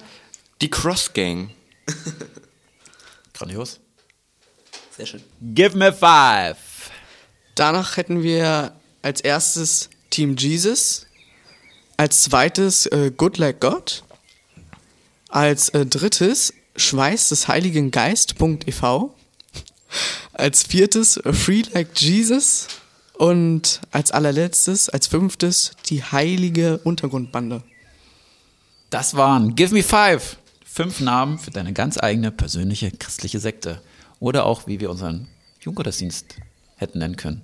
die 0.61 0.71
Cross 0.71 1.13
Gang. 1.13 1.51
Grandios. 3.35 3.81
Sehr 4.97 5.07
schön. 5.07 5.23
Give 5.41 5.77
me 5.77 5.93
five. 5.93 6.59
Danach 7.55 7.97
hätten 7.97 8.23
wir 8.23 8.75
als 9.03 9.21
erstes 9.21 9.91
Team 10.11 10.37
Jesus, 10.37 11.07
als 11.97 12.23
zweites 12.23 12.87
äh, 12.87 13.11
Good 13.17 13.39
Like 13.39 13.61
God, 13.61 14.05
als 15.29 15.71
äh, 15.71 15.87
drittes 15.87 16.53
Schweiß 16.77 17.29
des 17.31 17.49
Heiligen 17.49 17.91
Geist.ev, 17.91 18.83
als 20.33 20.63
viertes 20.63 21.21
Free 21.33 21.63
Like 21.73 22.01
Jesus, 22.01 22.69
Und 23.15 23.81
als 23.91 24.11
allerletztes, 24.11 24.89
als 24.89 25.07
fünftes, 25.07 25.73
die 25.87 26.03
heilige 26.03 26.79
Untergrundbande. 26.79 27.63
Das 28.91 29.15
waren 29.15 29.55
Give 29.55 29.73
Me 29.73 29.83
Five. 29.83 30.39
Fünf 30.65 31.01
Namen 31.01 31.39
für 31.39 31.51
deine 31.51 31.73
ganz 31.73 31.99
eigene 31.99 32.33
persönliche 32.33 32.91
christliche 32.91 33.39
Sekte. 33.39 33.81
Oder 34.19 34.47
auch, 34.47 34.67
wie 34.67 34.81
wir 34.81 34.91
unseren 34.91 35.29
Junggottesdienst 35.61 36.37
hätten 36.77 36.99
nennen 36.99 37.17
können. 37.17 37.43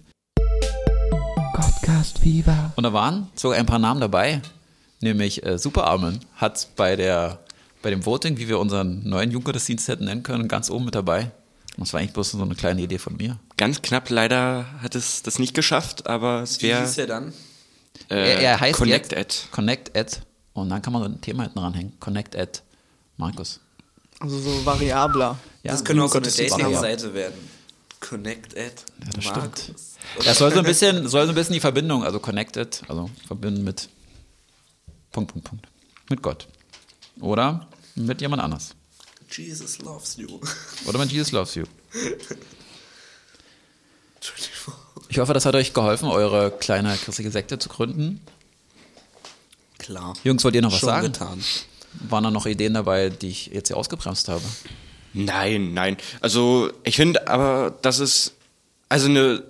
Godcast 1.53 2.25
Viva. 2.25 2.73
Und 2.77 2.85
da 2.85 2.93
waren 2.93 3.29
sogar 3.35 3.59
ein 3.59 3.67
paar 3.67 3.79
Namen 3.79 4.01
dabei. 4.01 4.41
Nämlich 5.01 5.45
äh, 5.47 5.59
Superarmen 5.59 6.21
hat 6.37 6.69
bei, 6.75 6.97
der, 6.97 7.39
bei 7.89 7.93
dem 7.93 8.05
Voting, 8.05 8.37
wie 8.37 8.49
wir 8.49 8.59
unseren 8.59 9.09
neuen 9.09 9.31
Junggottesdienst 9.31 9.89
hätten 9.89 10.05
nennen 10.05 10.23
können, 10.23 10.47
ganz 10.47 10.69
oben 10.69 10.85
mit 10.85 10.95
dabei. 10.95 11.31
Und 11.79 11.87
das 11.87 11.95
war 11.95 12.01
eigentlich 12.01 12.13
bloß 12.13 12.33
so 12.33 12.43
eine 12.43 12.55
kleine 12.55 12.83
Idee 12.83 12.99
von 12.99 13.17
mir. 13.17 13.39
Ganz 13.57 13.81
knapp 13.81 14.11
leider 14.11 14.67
hat 14.83 14.95
es 14.95 15.23
das 15.23 15.39
nicht 15.39 15.55
geschafft, 15.55 16.07
aber 16.07 16.43
es 16.43 16.61
Wie 16.61 16.67
wäre 16.67 16.83
hieß 16.83 16.99
er 16.99 17.07
dann? 17.07 17.33
äh, 18.11 18.15
er, 18.15 18.41
er 18.41 18.61
heißt 18.61 18.79
Connect 18.79 19.13
jetzt 19.13 19.19
Ad. 19.19 19.49
Connect 19.53 19.97
Ad. 19.97 20.17
Und 20.53 20.69
dann 20.69 20.83
kann 20.83 20.93
man 20.93 21.03
so 21.03 21.09
ein 21.09 21.19
Thema 21.23 21.45
hinten 21.45 21.61
ranhängen. 21.61 21.99
Connect 21.99 22.37
Ad. 22.37 22.61
Markus. 23.17 23.59
Also 24.21 24.39
so 24.39 24.67
variabler. 24.67 25.39
Ja, 25.63 25.73
das 25.73 25.83
könnte 25.83 26.03
auch 26.03 26.09
so 26.13 26.19
eine 26.19 26.29
Dating-Seite 26.29 27.15
werden. 27.15 27.37
Connect 28.01 28.55
at 28.55 28.85
Ja, 29.03 29.11
das 29.15 29.25
Markus. 29.25 29.63
stimmt. 29.63 30.27
Das 30.27 30.37
soll 30.37 30.53
so 30.53 30.59
ein 30.59 30.65
bisschen, 30.67 31.09
soll 31.09 31.25
so 31.25 31.33
ein 31.33 31.35
bisschen 31.35 31.55
die 31.55 31.61
Verbindung, 31.61 32.05
also 32.05 32.21
connected, 32.21 32.83
also 32.87 33.09
verbinden 33.27 33.65
mit 33.65 33.89
Punkt, 35.11 35.33
Punkt, 35.33 35.49
Punkt. 35.49 35.67
Mit 36.11 36.21
Gott. 36.23 36.49
Oder 37.21 37.67
mit 37.99 38.21
jemand 38.21 38.43
anders. 38.43 38.75
Jesus 39.31 39.79
loves 39.81 40.17
you. 40.17 40.41
Oder 40.87 40.99
mit 40.99 41.13
Jesus 41.13 41.33
loves 41.33 41.55
you. 41.55 41.65
Ich 45.09 45.19
hoffe, 45.19 45.33
das 45.33 45.47
hat 45.47 45.55
euch 45.55 45.73
geholfen, 45.75 46.09
eure 46.09 46.51
kleine 46.51 46.97
christliche 46.97 47.31
Sekte 47.31 47.59
zu 47.59 47.69
gründen. 47.69 48.21
Klar. 49.79 50.15
Jungs, 50.25 50.45
wollt 50.45 50.55
ihr 50.55 50.63
noch 50.63 50.73
was 50.73 50.81
Schon 50.81 50.89
sagen? 50.89 51.07
getan. 51.13 51.45
Waren 52.09 52.25
da 52.25 52.31
noch 52.31 52.47
Ideen 52.47 52.75
dabei, 52.75 53.09
die 53.09 53.29
ich 53.29 53.47
jetzt 53.47 53.69
hier 53.69 53.77
ausgebremst 53.77 54.29
habe? 54.29 54.43
Nein, 55.15 55.73
nein. 55.73 55.97
Also 56.21 56.71
ich 56.85 56.97
finde 56.97 57.29
aber, 57.29 57.77
dass 57.83 57.99
es 57.99 58.33
also 58.89 59.07
eine 59.07 59.43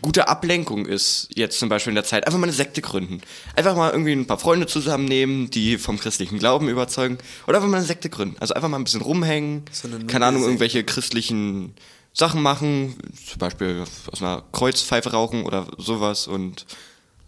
gute 0.00 0.28
Ablenkung 0.28 0.86
ist, 0.86 1.28
jetzt 1.34 1.58
zum 1.58 1.68
Beispiel 1.68 1.90
in 1.90 1.96
der 1.96 2.04
Zeit, 2.04 2.26
einfach 2.26 2.38
mal 2.38 2.46
eine 2.46 2.52
Sekte 2.52 2.80
gründen. 2.80 3.20
Einfach 3.54 3.76
mal 3.76 3.90
irgendwie 3.90 4.12
ein 4.12 4.26
paar 4.26 4.38
Freunde 4.38 4.66
zusammennehmen, 4.66 5.50
die 5.50 5.78
vom 5.78 5.98
christlichen 5.98 6.38
Glauben 6.38 6.68
überzeugen. 6.68 7.18
Oder 7.46 7.58
einfach 7.58 7.68
mal 7.68 7.76
eine 7.78 7.86
Sekte 7.86 8.08
gründen. 8.08 8.36
Also 8.40 8.54
einfach 8.54 8.68
mal 8.68 8.78
ein 8.78 8.84
bisschen 8.84 9.02
rumhängen, 9.02 9.64
So 9.70 9.88
eine 9.88 10.04
keine 10.06 10.26
Ahnung, 10.26 10.42
irgendwelche 10.42 10.84
christlichen 10.84 11.74
Sachen 12.12 12.42
machen, 12.42 12.96
zum 13.28 13.38
Beispiel 13.38 13.84
aus 14.10 14.22
einer 14.22 14.42
Kreuzpfeife 14.52 15.12
rauchen 15.12 15.44
oder 15.44 15.66
sowas 15.78 16.26
und 16.26 16.66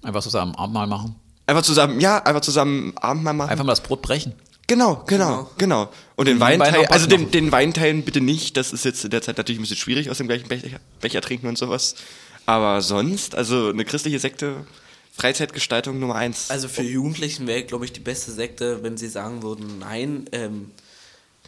Einfach 0.03 0.23
zusammen 0.23 0.55
Abendmahl 0.55 0.87
machen? 0.87 1.17
einfach 1.47 1.63
zusammen, 1.63 2.01
ja, 2.01 2.23
einfach 2.23 2.41
zusammen 2.41 2.93
Abendmahl 2.97 3.35
machen. 3.35 3.51
Einfach 3.51 3.65
mal 3.65 3.73
das 3.73 3.83
Brot 3.83 4.03
brechen? 4.03 4.35
Genau, 4.67 5.03
genau, 5.07 5.51
genau. 5.59 5.91
Und 6.17 6.27
den 6.27 6.41
Wein 6.41 6.59
Weinteil, 6.59 6.83
noch 6.85 6.91
also 6.91 7.07
den, 7.07 7.31
den 7.31 7.53
Weinteilen 7.53 8.03
bitte 8.03 8.23
nicht. 8.23 8.57
Das 8.57 8.73
ist 8.73 8.85
jetzt 8.85 9.05
in 9.05 9.11
der 9.11 9.21
Zeit 9.21 9.37
natürlich 9.37 9.59
ein 9.59 9.63
bisschen 9.63 9.77
schwierig 9.77 10.11
aus 10.11 10.19
dem 10.19 10.27
gleichen 10.27 10.49
Becher, 10.49 10.79
Becher 11.01 11.21
trinken 11.21 11.49
und 11.49 11.59
sowas. 11.59 11.97
Aber 12.47 12.83
sonst, 12.83 13.35
also 13.35 13.69
eine 13.69 13.85
christliche 13.85 14.19
Sekte, 14.19 14.67
Freizeitgestaltung 15.13 15.99
Nummer 15.99 16.17
eins. 16.17 16.51
Also 16.51 16.69
für 16.69 16.83
Jugendlichen 16.83 17.47
wäre, 17.47 17.63
glaube 17.65 17.85
ich, 17.85 17.93
die 17.93 18.01
beste 18.01 18.33
Sekte, 18.33 18.83
wenn 18.83 18.97
sie 18.97 19.09
sagen 19.09 19.43
würden, 19.43 19.79
nein, 19.79 20.29
ähm, 20.33 20.73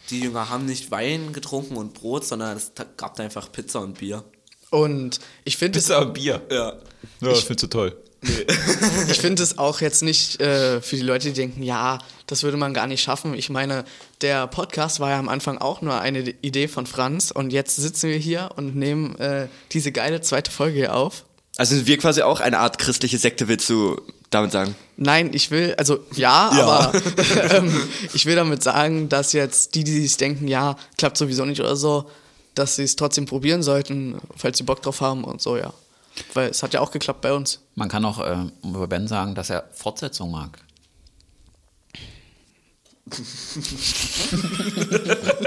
die 0.09 0.21
Jünger 0.21 0.49
haben 0.49 0.65
nicht 0.65 0.89
Wein 0.89 1.33
getrunken 1.33 1.75
und 1.75 1.93
Brot, 1.93 2.25
sondern 2.25 2.55
es 2.55 2.71
gab 2.95 3.15
da 3.15 3.23
einfach 3.23 3.51
Pizza 3.51 3.81
und 3.81 3.97
Bier. 3.97 4.23
Und 4.69 5.19
ich 5.43 5.57
finde 5.57 5.79
es, 5.79 5.89
und 5.89 6.13
Bier. 6.13 6.41
Ja. 6.49 6.73
Ja, 7.21 7.29
das 7.29 7.43
findest 7.43 7.63
du 7.63 7.67
toll. 7.67 7.97
ich 8.21 9.19
finde 9.19 9.43
es 9.43 9.57
auch 9.57 9.81
jetzt 9.81 10.01
nicht 10.01 10.41
äh, 10.41 10.81
für 10.81 10.95
die 10.95 11.03
Leute, 11.03 11.27
die 11.27 11.33
denken, 11.33 11.61
ja, 11.61 11.99
das 12.27 12.43
würde 12.43 12.57
man 12.57 12.73
gar 12.73 12.87
nicht 12.87 13.01
schaffen. 13.01 13.33
Ich 13.33 13.49
meine, 13.49 13.85
der 14.21 14.47
Podcast 14.47 14.99
war 14.99 15.09
ja 15.09 15.19
am 15.19 15.29
Anfang 15.29 15.57
auch 15.57 15.81
nur 15.81 15.99
eine 15.99 16.19
Idee 16.41 16.67
von 16.67 16.85
Franz 16.85 17.31
und 17.31 17.51
jetzt 17.51 17.77
sitzen 17.77 18.09
wir 18.09 18.17
hier 18.17 18.49
und 18.55 18.75
nehmen 18.75 19.17
äh, 19.17 19.47
diese 19.71 19.91
geile 19.91 20.21
zweite 20.21 20.51
Folge 20.51 20.77
hier 20.77 20.95
auf. 20.95 21.23
also 21.57 21.75
sind 21.75 21.87
wir 21.87 21.97
quasi 21.97 22.21
auch 22.21 22.39
eine 22.39 22.59
Art 22.59 22.77
christliche 22.77 23.17
Sekte, 23.17 23.47
willst 23.47 23.69
du 23.69 23.99
damit 24.29 24.51
sagen? 24.51 24.75
Nein, 24.97 25.31
ich 25.33 25.51
will, 25.51 25.73
also 25.77 25.99
ja, 26.15 26.49
aber 26.49 26.91
ähm, 27.51 27.73
ich 28.13 28.25
will 28.25 28.35
damit 28.35 28.61
sagen, 28.61 29.09
dass 29.09 29.31
jetzt 29.31 29.75
die, 29.75 29.83
die 29.83 30.01
sich 30.01 30.17
denken, 30.17 30.47
ja, 30.47 30.75
klappt 30.97 31.17
sowieso 31.17 31.45
nicht 31.45 31.61
oder 31.61 31.77
so, 31.77 32.09
dass 32.55 32.75
sie 32.75 32.83
es 32.83 32.95
trotzdem 32.97 33.25
probieren 33.25 33.63
sollten, 33.63 34.17
falls 34.35 34.57
sie 34.57 34.63
Bock 34.63 34.81
drauf 34.81 35.01
haben 35.01 35.23
und 35.23 35.41
so, 35.41 35.57
ja. 35.57 35.73
Weil 36.33 36.49
es 36.49 36.63
hat 36.63 36.73
ja 36.73 36.81
auch 36.81 36.91
geklappt 36.91 37.21
bei 37.21 37.31
uns. 37.31 37.61
Man 37.75 37.89
kann 37.89 38.03
auch 38.03 38.19
äh, 38.19 38.37
über 38.63 38.87
Ben 38.87 39.07
sagen, 39.07 39.35
dass 39.35 39.51
er 39.51 39.69
Fortsetzung 39.71 40.31
mag. 40.31 40.57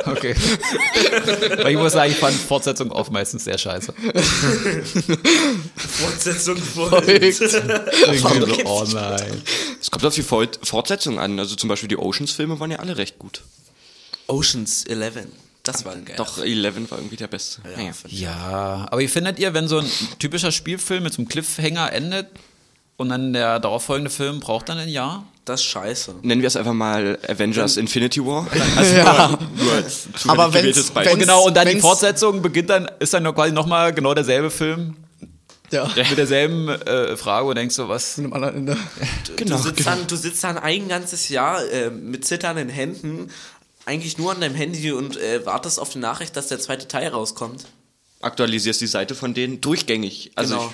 Okay. 0.07 0.35
Weil 1.63 1.73
ich 1.73 1.79
muss 1.79 1.93
sagen, 1.93 2.11
ich 2.13 2.19
fand 2.19 2.35
Fortsetzung 2.37 2.91
oft 2.93 3.13
meistens 3.13 3.45
sehr 3.45 3.59
scheiße. 3.59 3.93
Fortsetzung 5.77 6.57
Folgt. 6.57 7.35
So, 7.35 7.47
oh 8.65 8.85
nein. 8.93 9.43
Es 9.81 9.91
kommt 9.91 10.05
auf 10.05 10.15
die 10.15 10.23
Fort- 10.23 10.59
Fortsetzung 10.63 11.19
an. 11.19 11.39
Also 11.39 11.57
zum 11.57 11.69
Beispiel 11.69 11.89
die 11.89 11.97
Oceans-Filme 11.99 12.59
waren 12.61 12.71
ja 12.71 12.79
alle 12.79 12.97
recht 12.97 13.19
gut. 13.19 13.43
Oceans 14.27 14.85
11. 14.85 15.15
Das 15.63 15.85
war 15.85 15.93
ein 15.93 16.05
geil. 16.07 16.17
Doch, 16.17 16.39
Eleven 16.39 16.91
war 16.91 16.99
irgendwie 16.99 17.17
der 17.17 17.27
beste. 17.29 17.61
Ja, 17.77 17.83
Ja. 17.83 17.93
Ja, 18.07 18.87
aber 18.91 19.01
wie 19.01 19.09
findet 19.09 19.39
ihr, 19.39 19.53
wenn 19.53 19.69
so 19.69 19.79
ein 19.79 19.91
typischer 20.19 20.53
Spielfilm 20.53 21.03
mit 21.03 21.13
so 21.13 21.19
einem 21.19 21.29
Cliffhanger 21.29 21.93
endet 21.93 22.29
und 23.01 23.09
dann 23.09 23.33
der 23.33 23.59
darauffolgende 23.61 24.11
Film 24.11 24.41
braucht 24.41 24.69
dann 24.69 24.77
ein 24.77 24.91
Jahr? 24.91 25.25
Das 25.47 25.61
ist 25.61 25.67
scheiße. 25.67 26.17
Nennen 26.21 26.43
wir 26.43 26.49
es 26.49 26.57
einfach 26.57 26.75
mal 26.75 27.19
Avengers 27.27 27.79
Infinity 27.79 28.25
War. 28.25 28.47
Also 28.77 28.95
nur, 28.95 29.39
nur 29.65 29.73
als 29.73 30.09
Aber 30.29 30.47
Und 30.49 31.19
genau, 31.19 31.47
und 31.47 31.57
dann 31.57 31.67
die 31.67 31.81
Fortsetzung 31.81 32.43
beginnt 32.43 32.69
dann, 32.69 32.91
ist 32.99 33.15
dann 33.15 33.25
quasi 33.35 33.53
nochmal 33.53 33.95
genau 33.95 34.13
derselbe 34.13 34.51
Film 34.51 34.97
Ja, 35.71 35.91
mit 35.97 36.19
derselben 36.19 36.69
äh, 36.69 37.17
Frage 37.17 37.47
und 37.47 37.57
denkst 37.57 37.75
so, 37.75 37.89
was? 37.89 38.19
mit 38.19 38.27
dem 38.27 38.33
anderen 38.35 38.57
Ende. 38.57 38.77
Genau, 39.37 39.57
du, 39.57 39.63
sitzt 39.63 39.77
genau. 39.79 39.91
dann, 39.91 40.07
du 40.07 40.17
sitzt 40.17 40.45
dann 40.45 40.59
ein 40.59 40.87
ganzes 40.87 41.31
Jahr 41.31 41.67
äh, 41.73 41.89
mit 41.89 42.27
zitternden 42.27 42.69
Händen, 42.69 43.31
eigentlich 43.87 44.19
nur 44.19 44.33
an 44.33 44.43
deinem 44.43 44.57
Handy 44.57 44.93
und 44.93 45.17
äh, 45.17 45.47
wartest 45.47 45.81
auf 45.81 45.89
die 45.89 46.01
Nachricht, 46.01 46.37
dass 46.37 46.49
der 46.49 46.61
zweite 46.61 46.87
Teil 46.87 47.09
rauskommt. 47.09 47.65
Aktualisierst 48.21 48.83
die 48.83 48.87
Seite 48.87 49.15
von 49.15 49.33
denen 49.33 49.63
durchgängig. 49.63 50.33
Also 50.35 50.59
genau. 50.59 50.73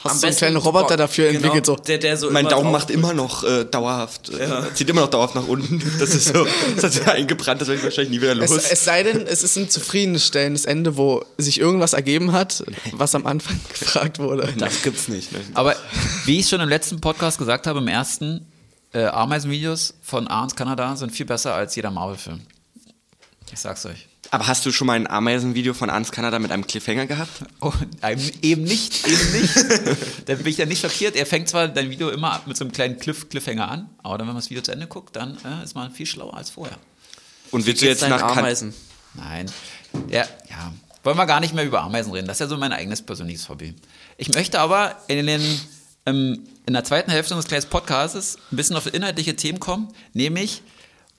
Hast 0.00 0.12
Am 0.12 0.20
du 0.20 0.26
einen 0.26 0.30
besten- 0.30 0.38
kleinen 0.38 0.56
Roboter 0.56 0.96
dafür 0.96 1.26
genau, 1.26 1.36
entwickelt, 1.38 1.66
so. 1.66 1.76
Der, 1.76 1.98
der 1.98 2.16
so 2.16 2.30
mein 2.30 2.42
immer 2.46 2.50
Daumen 2.50 2.70
macht 2.72 2.90
immer 2.90 3.12
noch 3.14 3.42
äh, 3.44 3.64
dauerhaft, 3.64 4.30
äh, 4.30 4.48
zieht 4.74 4.88
immer 4.88 5.00
noch 5.02 5.10
dauerhaft 5.10 5.34
nach 5.34 5.46
unten. 5.48 5.82
Das 5.98 6.10
ist 6.14 6.28
so, 6.28 6.46
das 6.76 6.84
hat 6.84 6.92
sich 6.92 7.06
eingebrannt, 7.06 7.60
das 7.60 7.68
werde 7.68 7.78
ich 7.80 7.84
wahrscheinlich 7.84 8.10
nie 8.12 8.20
wieder 8.22 8.34
los. 8.34 8.50
Es, 8.50 8.70
es 8.70 8.84
sei 8.84 9.02
denn, 9.02 9.26
es 9.26 9.42
ist 9.42 9.56
ein 9.56 9.68
zufriedenstellendes 9.68 10.64
Ende, 10.64 10.96
wo 10.96 11.24
sich 11.36 11.58
irgendwas 11.60 11.92
ergeben 11.92 12.32
hat, 12.32 12.64
was 12.92 13.14
am 13.14 13.26
Anfang 13.26 13.58
gefragt 13.78 14.18
wurde. 14.18 14.52
Das 14.56 14.82
gibt's 14.82 15.08
nicht. 15.08 15.30
Aber 15.54 15.74
wie 16.24 16.38
ich 16.40 16.48
schon 16.48 16.60
im 16.60 16.68
letzten 16.68 17.00
Podcast 17.00 17.38
gesagt 17.38 17.66
habe, 17.66 17.80
im 17.80 17.88
ersten, 17.88 18.46
äh, 18.92 19.04
Ameisenvideos 19.04 19.94
von 20.02 20.28
Arns 20.28 20.54
Kanada 20.56 20.96
sind 20.96 21.10
viel 21.12 21.26
besser 21.26 21.54
als 21.54 21.74
jeder 21.76 21.90
Marvel-Film. 21.90 22.40
Ich 23.52 23.58
sag's 23.60 23.84
euch. 23.86 24.07
Aber 24.30 24.46
hast 24.46 24.66
du 24.66 24.72
schon 24.72 24.86
mal 24.86 24.94
ein 24.94 25.06
Ameisenvideo 25.06 25.72
von 25.72 25.88
Ans 25.88 26.12
Kanada 26.12 26.38
mit 26.38 26.52
einem 26.52 26.66
Cliffhanger 26.66 27.06
gehabt? 27.06 27.30
Oh, 27.60 27.72
ähm, 28.02 28.20
eben 28.42 28.62
nicht, 28.62 29.06
eben 29.06 29.32
nicht. 29.32 29.56
da 30.26 30.34
bin 30.34 30.46
ich 30.46 30.58
ja 30.58 30.66
nicht 30.66 30.82
schockiert. 30.82 31.16
Er 31.16 31.24
fängt 31.24 31.48
zwar 31.48 31.68
dein 31.68 31.88
Video 31.88 32.10
immer 32.10 32.42
mit 32.44 32.56
so 32.56 32.64
einem 32.64 32.72
kleinen 32.72 32.98
Cliff 32.98 33.28
Cliffhanger 33.30 33.70
an, 33.70 33.90
aber 34.02 34.18
dann, 34.18 34.26
wenn 34.26 34.34
man 34.34 34.42
das 34.42 34.50
Video 34.50 34.62
zu 34.62 34.72
Ende 34.72 34.86
guckt, 34.86 35.16
dann 35.16 35.38
äh, 35.44 35.64
ist 35.64 35.74
man 35.74 35.90
viel 35.90 36.06
schlauer 36.06 36.36
als 36.36 36.50
vorher. 36.50 36.76
Und 37.50 37.64
willst 37.64 37.80
du 37.80 37.86
Jetzt 37.86 38.06
nach 38.06 38.20
kan 38.20 38.38
Ameisen. 38.38 38.74
Nein. 39.14 39.50
Ja, 40.10 40.26
ja. 40.50 40.72
Wollen 41.02 41.16
wir 41.16 41.26
gar 41.26 41.40
nicht 41.40 41.54
mehr 41.54 41.64
über 41.64 41.80
Ameisen 41.82 42.12
reden. 42.12 42.26
Das 42.26 42.36
ist 42.36 42.40
ja 42.40 42.48
so 42.48 42.58
mein 42.58 42.72
eigenes 42.72 43.00
persönliches 43.00 43.48
Hobby. 43.48 43.74
Ich 44.18 44.28
möchte 44.34 44.60
aber 44.60 44.96
in, 45.06 45.26
den, 45.26 45.60
ähm, 46.04 46.46
in 46.66 46.74
der 46.74 46.84
zweiten 46.84 47.10
Hälfte 47.10 47.34
unseres 47.34 47.48
kleinen 47.48 47.70
Podcasts 47.70 48.36
ein 48.52 48.56
bisschen 48.56 48.76
auf 48.76 48.92
inhaltliche 48.92 49.36
Themen 49.36 49.58
kommen, 49.58 49.88
nämlich, 50.12 50.62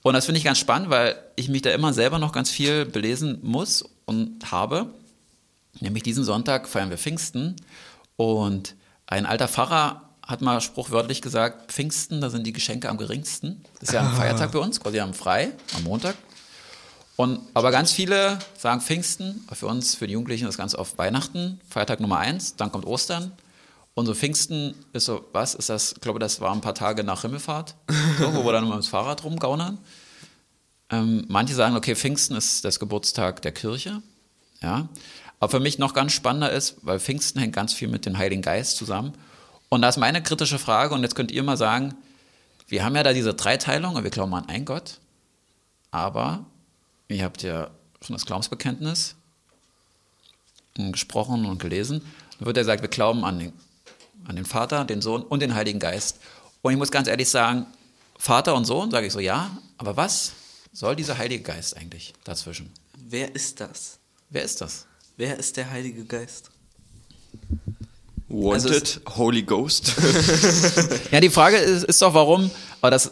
und 0.02 0.14
das 0.14 0.26
finde 0.26 0.38
ich 0.38 0.44
ganz 0.44 0.58
spannend, 0.58 0.90
weil 0.90 1.16
ich 1.36 1.48
mich 1.48 1.62
da 1.62 1.70
immer 1.70 1.92
selber 1.92 2.18
noch 2.18 2.32
ganz 2.32 2.50
viel 2.50 2.86
belesen 2.86 3.38
muss 3.42 3.84
und 4.06 4.50
habe, 4.50 4.86
nämlich 5.80 6.02
diesen 6.02 6.24
Sonntag 6.24 6.68
feiern 6.68 6.90
wir 6.90 6.98
Pfingsten 6.98 7.56
und 8.16 8.74
ein 9.06 9.26
alter 9.26 9.48
Pfarrer 9.48 10.02
hat 10.30 10.40
mal 10.40 10.60
spruchwörtlich 10.60 11.20
gesagt, 11.20 11.72
Pfingsten, 11.72 12.20
da 12.20 12.30
sind 12.30 12.46
die 12.46 12.52
Geschenke 12.52 12.88
am 12.88 12.96
geringsten. 12.96 13.64
Das 13.80 13.88
ist 13.88 13.94
ja 13.94 14.08
ein 14.08 14.14
Feiertag 14.14 14.52
bei 14.52 14.60
uns, 14.60 14.80
quasi 14.80 15.00
am 15.00 15.12
Frei, 15.12 15.52
am 15.74 15.82
Montag. 15.82 16.14
Und, 17.16 17.40
aber 17.52 17.70
ganz 17.70 17.92
viele 17.92 18.38
sagen 18.56 18.80
Pfingsten, 18.80 19.44
für 19.52 19.66
uns, 19.66 19.96
für 19.96 20.06
die 20.06 20.14
Jugendlichen 20.14 20.46
ist 20.46 20.56
ganz 20.56 20.74
oft 20.74 20.96
Weihnachten, 20.96 21.60
Feiertag 21.68 22.00
Nummer 22.00 22.18
eins, 22.18 22.56
dann 22.56 22.70
kommt 22.72 22.86
Ostern. 22.86 23.32
Und 24.00 24.06
so 24.06 24.14
Pfingsten 24.14 24.74
ist 24.94 25.04
so, 25.04 25.26
was 25.32 25.54
ist 25.54 25.68
das? 25.68 25.92
Ich 25.92 26.00
glaube, 26.00 26.18
das 26.18 26.40
war 26.40 26.52
ein 26.52 26.62
paar 26.62 26.74
Tage 26.74 27.04
nach 27.04 27.20
Himmelfahrt, 27.20 27.74
so, 28.18 28.34
wo 28.34 28.46
wir 28.46 28.52
dann 28.52 28.66
mal 28.66 28.80
dem 28.80 28.82
Fahrrad 28.82 29.24
rumgaunern. 29.24 29.76
Ähm, 30.88 31.26
manche 31.28 31.54
sagen, 31.54 31.76
okay, 31.76 31.94
Pfingsten 31.94 32.34
ist 32.34 32.64
das 32.64 32.80
Geburtstag 32.80 33.42
der 33.42 33.52
Kirche, 33.52 34.00
ja. 34.62 34.88
Aber 35.38 35.50
für 35.50 35.60
mich 35.60 35.78
noch 35.78 35.92
ganz 35.92 36.12
spannender 36.12 36.50
ist, 36.50 36.78
weil 36.80 36.98
Pfingsten 36.98 37.40
hängt 37.40 37.54
ganz 37.54 37.74
viel 37.74 37.88
mit 37.88 38.06
dem 38.06 38.16
Heiligen 38.16 38.40
Geist 38.40 38.78
zusammen. 38.78 39.12
Und 39.68 39.82
da 39.82 39.90
ist 39.90 39.98
meine 39.98 40.22
kritische 40.22 40.58
Frage, 40.58 40.94
und 40.94 41.02
jetzt 41.02 41.14
könnt 41.14 41.30
ihr 41.30 41.42
mal 41.42 41.58
sagen, 41.58 41.94
wir 42.68 42.82
haben 42.82 42.96
ja 42.96 43.02
da 43.02 43.12
diese 43.12 43.34
Dreiteilung 43.34 43.96
und 43.96 44.02
wir 44.02 44.10
glauben 44.10 44.32
an 44.32 44.48
einen 44.48 44.64
Gott, 44.64 44.98
aber 45.90 46.46
ihr 47.08 47.22
habt 47.22 47.42
ja 47.42 47.68
schon 48.00 48.14
das 48.14 48.24
Glaubensbekenntnis 48.24 49.14
gesprochen 50.72 51.44
und 51.44 51.60
gelesen. 51.60 52.00
Dann 52.38 52.46
wird 52.46 52.56
er 52.56 52.62
gesagt, 52.62 52.80
wir 52.80 52.88
glauben 52.88 53.26
an 53.26 53.38
den, 53.38 53.52
an 54.30 54.36
den 54.36 54.46
Vater, 54.46 54.84
den 54.84 55.02
Sohn 55.02 55.22
und 55.22 55.40
den 55.40 55.54
Heiligen 55.54 55.80
Geist. 55.80 56.20
Und 56.62 56.72
ich 56.72 56.78
muss 56.78 56.92
ganz 56.92 57.08
ehrlich 57.08 57.28
sagen, 57.28 57.66
Vater 58.16 58.54
und 58.54 58.64
Sohn, 58.64 58.90
sage 58.90 59.08
ich 59.08 59.12
so, 59.12 59.18
ja, 59.18 59.50
aber 59.76 59.96
was 59.96 60.32
soll 60.72 60.94
dieser 60.94 61.18
Heilige 61.18 61.42
Geist 61.42 61.76
eigentlich 61.76 62.14
dazwischen? 62.22 62.70
Wer 62.96 63.34
ist 63.34 63.60
das? 63.60 63.98
Wer 64.30 64.44
ist 64.44 64.60
das? 64.60 64.86
Wer 65.16 65.36
ist 65.36 65.56
der 65.56 65.70
Heilige 65.70 66.04
Geist? 66.04 66.50
Wanted, 68.28 69.00
Holy 69.16 69.42
Ghost. 69.42 69.94
Ja, 71.10 71.20
die 71.20 71.30
Frage 71.30 71.56
ist, 71.56 71.82
ist 71.82 72.00
doch, 72.00 72.14
warum, 72.14 72.52
aber 72.80 72.92
das, 72.92 73.10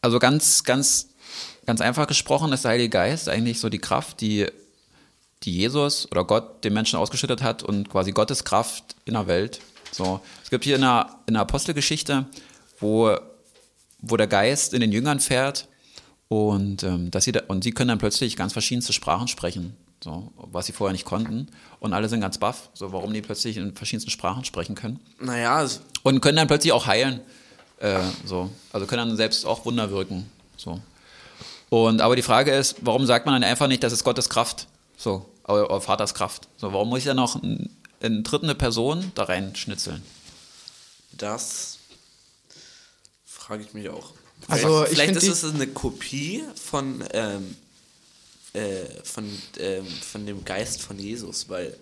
also 0.00 0.18
ganz, 0.18 0.64
ganz, 0.64 1.08
ganz 1.66 1.82
einfach 1.82 2.06
gesprochen, 2.06 2.52
ist 2.54 2.64
der 2.64 2.70
Heilige 2.70 2.88
Geist 2.88 3.28
eigentlich 3.28 3.60
so 3.60 3.68
die 3.68 3.78
Kraft, 3.78 4.22
die, 4.22 4.46
die 5.42 5.52
Jesus 5.52 6.10
oder 6.10 6.24
Gott 6.24 6.64
den 6.64 6.72
Menschen 6.72 6.98
ausgeschüttet 6.98 7.42
hat 7.42 7.62
und 7.62 7.90
quasi 7.90 8.12
Gottes 8.12 8.44
Kraft 8.44 8.96
in 9.04 9.12
der 9.12 9.26
Welt. 9.26 9.60
So, 9.94 10.20
es 10.42 10.50
gibt 10.50 10.64
hier 10.64 10.74
in 10.74 10.80
der, 10.80 11.08
in 11.26 11.34
der 11.34 11.42
Apostelgeschichte, 11.42 12.26
wo, 12.80 13.16
wo 14.00 14.16
der 14.16 14.26
Geist 14.26 14.74
in 14.74 14.80
den 14.80 14.90
Jüngern 14.90 15.20
fährt 15.20 15.68
und, 16.26 16.82
ähm, 16.82 17.12
dass 17.12 17.24
sie 17.24 17.32
da, 17.32 17.42
und 17.46 17.62
sie 17.62 17.70
können 17.70 17.88
dann 17.88 17.98
plötzlich 17.98 18.36
ganz 18.36 18.52
verschiedenste 18.52 18.92
Sprachen 18.92 19.28
sprechen, 19.28 19.76
so, 20.02 20.32
was 20.36 20.66
sie 20.66 20.72
vorher 20.72 20.92
nicht 20.92 21.04
konnten. 21.04 21.46
Und 21.78 21.92
alle 21.92 22.08
sind 22.08 22.20
ganz 22.20 22.38
baff, 22.38 22.70
so, 22.74 22.92
warum 22.92 23.12
die 23.12 23.22
plötzlich 23.22 23.56
in 23.56 23.76
verschiedensten 23.76 24.10
Sprachen 24.10 24.44
sprechen 24.44 24.74
können. 24.74 24.98
Naja, 25.20 25.64
Und 26.02 26.20
können 26.20 26.38
dann 26.38 26.48
plötzlich 26.48 26.72
auch 26.72 26.86
heilen. 26.86 27.20
Äh, 27.78 28.00
so. 28.24 28.50
Also 28.72 28.86
können 28.86 29.08
dann 29.08 29.16
selbst 29.16 29.46
auch 29.46 29.64
Wunder 29.64 29.92
wirken. 29.92 30.28
So. 30.56 30.80
Und 31.70 32.00
aber 32.00 32.16
die 32.16 32.22
Frage 32.22 32.52
ist, 32.52 32.78
warum 32.80 33.06
sagt 33.06 33.26
man 33.26 33.40
dann 33.40 33.48
einfach 33.48 33.68
nicht, 33.68 33.84
das 33.84 33.92
ist 33.92 34.02
Gottes 34.02 34.28
Kraft? 34.28 34.66
So, 34.96 35.26
oder, 35.46 35.70
oder 35.70 35.80
Vaters 35.80 36.14
Kraft. 36.14 36.48
So, 36.56 36.72
warum 36.72 36.88
muss 36.88 37.00
ich 37.00 37.04
dann 37.04 37.16
noch 37.16 37.40
in, 38.04 38.16
in 38.16 38.22
dritte 38.22 38.54
Person 38.54 39.12
da 39.14 39.24
reinschnitzeln? 39.24 40.02
das 41.16 41.78
frage 43.24 43.62
ich 43.62 43.74
mich 43.74 43.88
auch. 43.88 44.12
Also, 44.48 44.84
vielleicht 44.88 45.16
ist 45.16 45.28
es 45.28 45.44
eine 45.44 45.66
Kopie 45.66 46.42
von, 46.54 47.04
ähm, 47.12 47.56
äh, 48.52 48.84
von, 49.04 49.30
ähm, 49.58 49.86
von 49.86 50.26
dem 50.26 50.44
Geist 50.44 50.82
von 50.82 50.98
Jesus, 50.98 51.48
weil. 51.48 51.76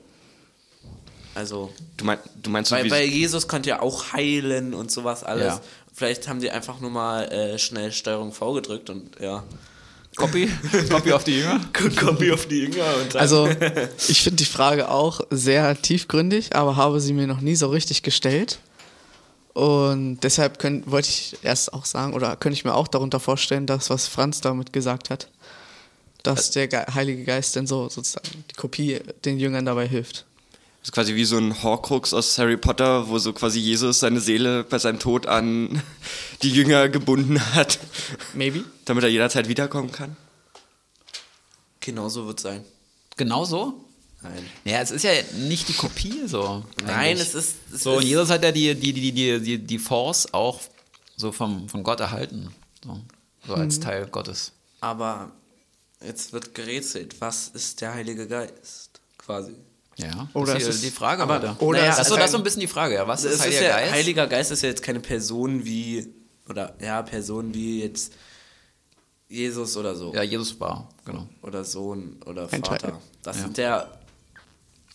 Also, 1.34 1.72
Du, 1.96 2.04
mein, 2.04 2.18
du 2.42 2.50
meinst 2.50 2.70
so 2.70 2.76
weil, 2.76 2.84
wie, 2.84 2.90
weil 2.90 3.08
Jesus 3.08 3.48
konnte 3.48 3.70
ja 3.70 3.80
auch 3.80 4.12
heilen 4.12 4.74
und 4.74 4.90
sowas 4.90 5.24
alles. 5.24 5.46
Ja. 5.46 5.60
Vielleicht 5.94 6.28
haben 6.28 6.40
die 6.40 6.50
einfach 6.50 6.80
nur 6.80 6.90
mal 6.90 7.24
äh, 7.32 7.58
schnell 7.58 7.90
Steuerung 7.92 8.32
V 8.32 8.52
gedrückt 8.52 8.90
und 8.90 9.18
ja. 9.18 9.44
Copy? 10.16 10.50
Copy 10.90 11.12
auf 11.12 11.24
die 11.24 11.38
Jünger? 11.38 11.60
Copy 11.72 12.32
auf 12.32 12.46
die 12.46 12.60
Jünger 12.60 12.84
und 13.02 13.14
dann. 13.14 13.20
Also, 13.20 13.48
ich 14.08 14.22
finde 14.22 14.36
die 14.36 14.44
Frage 14.44 14.90
auch 14.90 15.20
sehr 15.30 15.80
tiefgründig, 15.80 16.54
aber 16.54 16.76
habe 16.76 17.00
sie 17.00 17.14
mir 17.14 17.26
noch 17.26 17.40
nie 17.40 17.54
so 17.54 17.68
richtig 17.68 18.02
gestellt. 18.02 18.58
Und 19.54 20.20
deshalb 20.20 20.58
könnt, 20.58 20.90
wollte 20.90 21.08
ich 21.08 21.36
erst 21.42 21.72
auch 21.74 21.84
sagen, 21.84 22.14
oder 22.14 22.36
könnte 22.36 22.54
ich 22.54 22.64
mir 22.64 22.74
auch 22.74 22.88
darunter 22.88 23.20
vorstellen, 23.20 23.66
dass 23.66 23.90
was 23.90 24.08
Franz 24.08 24.40
damit 24.40 24.72
gesagt 24.72 25.10
hat, 25.10 25.28
dass 26.22 26.50
der 26.50 26.68
Ge 26.68 26.84
Heilige 26.94 27.24
Geist 27.24 27.56
denn 27.56 27.66
so 27.66 27.88
sozusagen 27.88 28.44
die 28.50 28.54
Kopie 28.54 29.00
den 29.24 29.38
Jüngern 29.38 29.66
dabei 29.66 29.86
hilft. 29.86 30.24
Das 30.82 30.88
ist 30.88 30.92
quasi 30.92 31.14
wie 31.14 31.24
so 31.24 31.38
ein 31.38 31.62
Horcrux 31.62 32.12
aus 32.12 32.36
Harry 32.38 32.56
Potter, 32.56 33.08
wo 33.08 33.16
so 33.18 33.32
quasi 33.32 33.60
Jesus 33.60 34.00
seine 34.00 34.20
Seele 34.20 34.64
bei 34.64 34.78
seinem 34.80 34.98
Tod 34.98 35.26
an 35.26 35.80
die 36.42 36.50
Jünger 36.50 36.88
gebunden 36.88 37.40
hat, 37.54 37.78
Maybe? 38.34 38.64
damit 38.84 39.04
er 39.04 39.10
jederzeit 39.10 39.46
wiederkommen 39.48 39.92
kann. 39.92 40.16
genau 41.80 42.08
so 42.08 42.26
wird 42.26 42.38
es 42.38 42.42
sein. 42.42 42.64
Genau 43.16 43.44
so? 43.44 43.84
Nein. 44.22 44.44
Ja, 44.64 44.80
es 44.80 44.90
ist 44.90 45.04
ja 45.04 45.12
nicht 45.36 45.68
die 45.68 45.74
Kopie 45.74 46.26
so. 46.26 46.64
Nein, 46.84 47.16
es 47.16 47.34
ist. 47.34 47.56
Es 47.72 47.82
So, 47.82 47.94
und 47.94 48.02
ist, 48.02 48.08
Jesus 48.08 48.30
hat 48.30 48.42
ja 48.42 48.50
die, 48.50 48.74
die, 48.74 48.92
die, 48.92 49.12
die, 49.12 49.40
die, 49.40 49.58
die 49.58 49.78
Force 49.78 50.32
auch 50.34 50.60
so 51.16 51.30
vom, 51.30 51.68
von 51.68 51.84
Gott 51.84 52.00
erhalten. 52.00 52.52
So, 52.84 53.00
so 53.46 53.54
als 53.54 53.78
Teil 53.78 54.06
Gottes. 54.06 54.52
Aber 54.80 55.30
jetzt 56.04 56.32
wird 56.32 56.54
gerätselt. 56.54 57.20
Was 57.20 57.48
ist 57.48 57.80
der 57.80 57.94
Heilige 57.94 58.26
Geist? 58.26 59.00
Quasi. 59.18 59.54
Ja, 59.98 60.28
Oder 60.34 60.54
das 60.54 60.62
ist 60.62 60.68
ist 60.70 60.74
es- 60.76 60.80
die 60.82 60.90
Frage 60.90 61.22
aber- 61.22 61.56
oder 61.60 61.78
naja, 61.80 61.92
ist 61.92 61.98
Achso, 62.00 62.16
das 62.16 62.26
ist 62.26 62.30
so 62.32 62.38
ein- 62.38 62.44
bisschen 62.44 62.60
die 62.60 62.66
Frage. 62.66 62.94
Ja, 62.94 63.06
was 63.06 63.24
ist 63.24 63.34
ist 63.34 63.40
Heiliger 63.42 63.62
ja, 63.62 63.76
Geist? 63.76 63.92
Heiliger 63.92 64.26
Geist 64.26 64.50
ist 64.50 64.62
ja 64.62 64.68
jetzt 64.70 64.82
keine 64.82 65.00
Person 65.00 65.64
wie, 65.64 66.08
oder 66.48 66.74
ja, 66.80 67.02
Person 67.02 67.52
wie 67.54 67.82
jetzt 67.82 68.14
Jesus 69.28 69.76
oder 69.76 69.94
so. 69.94 70.14
Ja, 70.14 70.22
Jesus 70.22 70.58
war, 70.60 70.88
genau. 71.04 71.26
Oder 71.42 71.64
Sohn 71.64 72.16
oder 72.24 72.50
Ein 72.50 72.64
Vater. 72.64 72.78
Teil. 72.78 72.94
Das 73.22 73.36
Ja. 73.36 73.42
sind 73.42 73.58
ja 73.58 73.88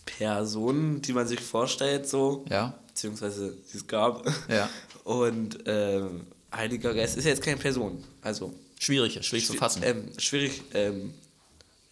Personen, 0.04 1.02
die 1.02 1.12
man 1.12 1.26
sich 1.26 1.40
vorstellt, 1.40 2.08
so. 2.08 2.44
Ja. 2.48 2.74
Beziehungsweise 2.88 3.54
die 3.72 3.76
es 3.76 3.86
gab. 3.86 4.26
Ja. 4.48 4.68
Und 5.04 5.58
ähm, 5.66 6.26
Heiliger 6.54 6.94
Geist 6.94 7.16
ist 7.16 7.24
ja 7.24 7.30
jetzt 7.30 7.42
keine 7.42 7.56
Person. 7.58 8.02
Also 8.22 8.52
Schwierig, 8.80 9.18
schwierig 9.24 9.46
zu 9.46 9.54
fassen. 9.54 9.82
Ähm, 9.84 10.08
schwierig, 10.18 10.62
ähm, 10.72 11.12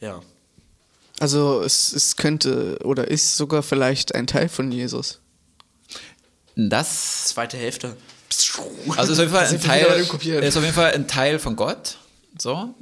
ja. 0.01 0.21
Also 1.19 1.63
es, 1.63 1.93
es 1.93 2.17
könnte 2.17 2.79
oder 2.85 3.09
ist 3.09 3.37
sogar 3.37 3.63
vielleicht 3.63 4.15
ein 4.15 4.27
Teil 4.27 4.49
von 4.49 4.71
Jesus. 4.71 5.21
Das 6.55 7.27
Zweite 7.27 7.57
Hälfte. 7.57 7.97
Also 8.97 9.13
ist 9.13 9.19
auf 9.19 9.25
jeden 9.25 9.33
Fall 9.33 9.47
ein 9.51 9.61
Teil, 9.61 10.43
ist 10.43 10.57
auf 10.57 10.63
jeden 10.63 10.75
Fall 10.75 10.93
ein 10.93 11.09
Teil 11.09 11.39
von 11.39 11.57
Gott. 11.57 11.99
So. 12.39 12.75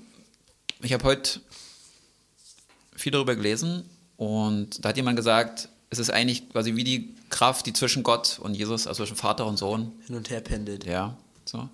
Ich 0.82 0.92
habe 0.92 1.04
heute 1.04 1.40
viel 2.96 3.12
darüber 3.12 3.36
gelesen 3.36 3.88
und 4.16 4.84
da 4.84 4.90
hat 4.90 4.96
jemand 4.96 5.16
gesagt, 5.16 5.68
es 5.90 5.98
ist 5.98 6.10
eigentlich 6.10 6.50
quasi 6.50 6.74
wie 6.76 6.84
die 6.84 7.14
Kraft, 7.30 7.66
die 7.66 7.72
zwischen 7.72 8.02
Gott 8.02 8.38
und 8.40 8.54
Jesus, 8.54 8.86
also 8.86 9.04
zwischen 9.04 9.16
Vater 9.16 9.46
und 9.46 9.56
Sohn, 9.56 9.92
Hin 10.06 10.16
und 10.16 10.30
her 10.30 10.40
pendelt. 10.40 10.84
ja. 10.86 11.16
So. 11.44 11.68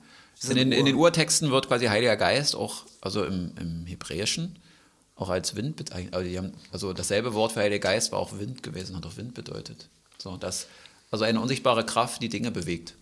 In 0.49 0.57
den, 0.57 0.73
in 0.73 0.87
den 0.87 0.97
Urtexten 0.97 1.51
wird 1.51 1.69
quasi 1.69 1.87
Heiliger 1.87 2.17
Geist 2.17 2.57
auch, 2.57 2.85
also 3.03 3.25
im, 3.25 3.53
im 3.61 3.87
Hebräischen, 3.87 4.57
auch 5.21 5.29
als 5.29 5.55
Wind, 5.55 5.77
bet- 5.77 5.93
also, 5.93 6.29
die 6.29 6.37
haben, 6.39 6.53
also 6.73 6.93
dasselbe 6.93 7.35
Wort 7.35 7.53
für 7.53 7.61
Heiliger 7.61 7.89
Geist 7.91 8.11
war 8.13 8.19
auch 8.19 8.39
Wind 8.39 8.63
gewesen, 8.63 8.97
hat 8.97 9.07
auch 9.07 9.17
Wind 9.17 9.35
bedeutet. 9.35 9.89
So, 10.19 10.37
das, 10.37 10.67
also 11.11 11.25
eine 11.25 11.41
unsichtbare 11.41 11.85
Kraft, 11.87 12.23
die 12.23 12.29
Dinge 12.29 12.51
bewegt. 12.51 12.95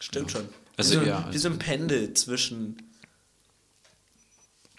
Stimmt 0.00 0.30
schon. 0.32 0.48
Also, 0.76 0.92
wie, 1.00 1.04
so, 1.04 1.10
ja, 1.10 1.28
wie 1.30 1.38
so 1.38 1.48
ein 1.48 1.58
Pendel 1.58 2.12
zwischen. 2.14 2.76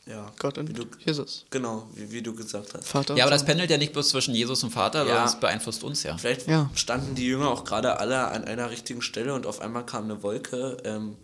Ja. 0.07 0.31
Gott 0.37 0.59
und 0.59 0.69
wie 0.69 0.73
du, 0.73 0.85
Jesus. 1.03 1.45
Genau, 1.49 1.89
wie, 1.95 2.11
wie 2.11 2.21
du 2.21 2.35
gesagt 2.35 2.75
hast. 2.75 2.87
Vater 2.87 3.15
Ja, 3.15 3.23
aber 3.23 3.31
das 3.31 3.43
pendelt 3.43 3.71
ja 3.71 3.77
nicht 3.79 3.91
bloß 3.93 4.09
zwischen 4.09 4.35
Jesus 4.35 4.63
und 4.63 4.69
Vater, 4.69 4.99
Ja. 4.99 5.05
sondern 5.05 5.25
es 5.25 5.39
beeinflusst 5.39 5.83
uns 5.83 6.03
ja. 6.03 6.15
Vielleicht 6.17 6.47
Ja. 6.47 6.69
standen 6.75 7.15
die 7.15 7.25
Jünger 7.25 7.49
auch 7.49 7.63
gerade 7.63 7.97
alle 7.99 8.27
an 8.27 8.43
einer 8.43 8.69
richtigen 8.69 9.01
Stelle 9.01 9.33
und 9.33 9.47
auf 9.47 9.61
einmal 9.61 9.83
kam 9.83 10.03
eine 10.03 10.21
Wolke, 10.21 10.77
ähm, 10.83 11.15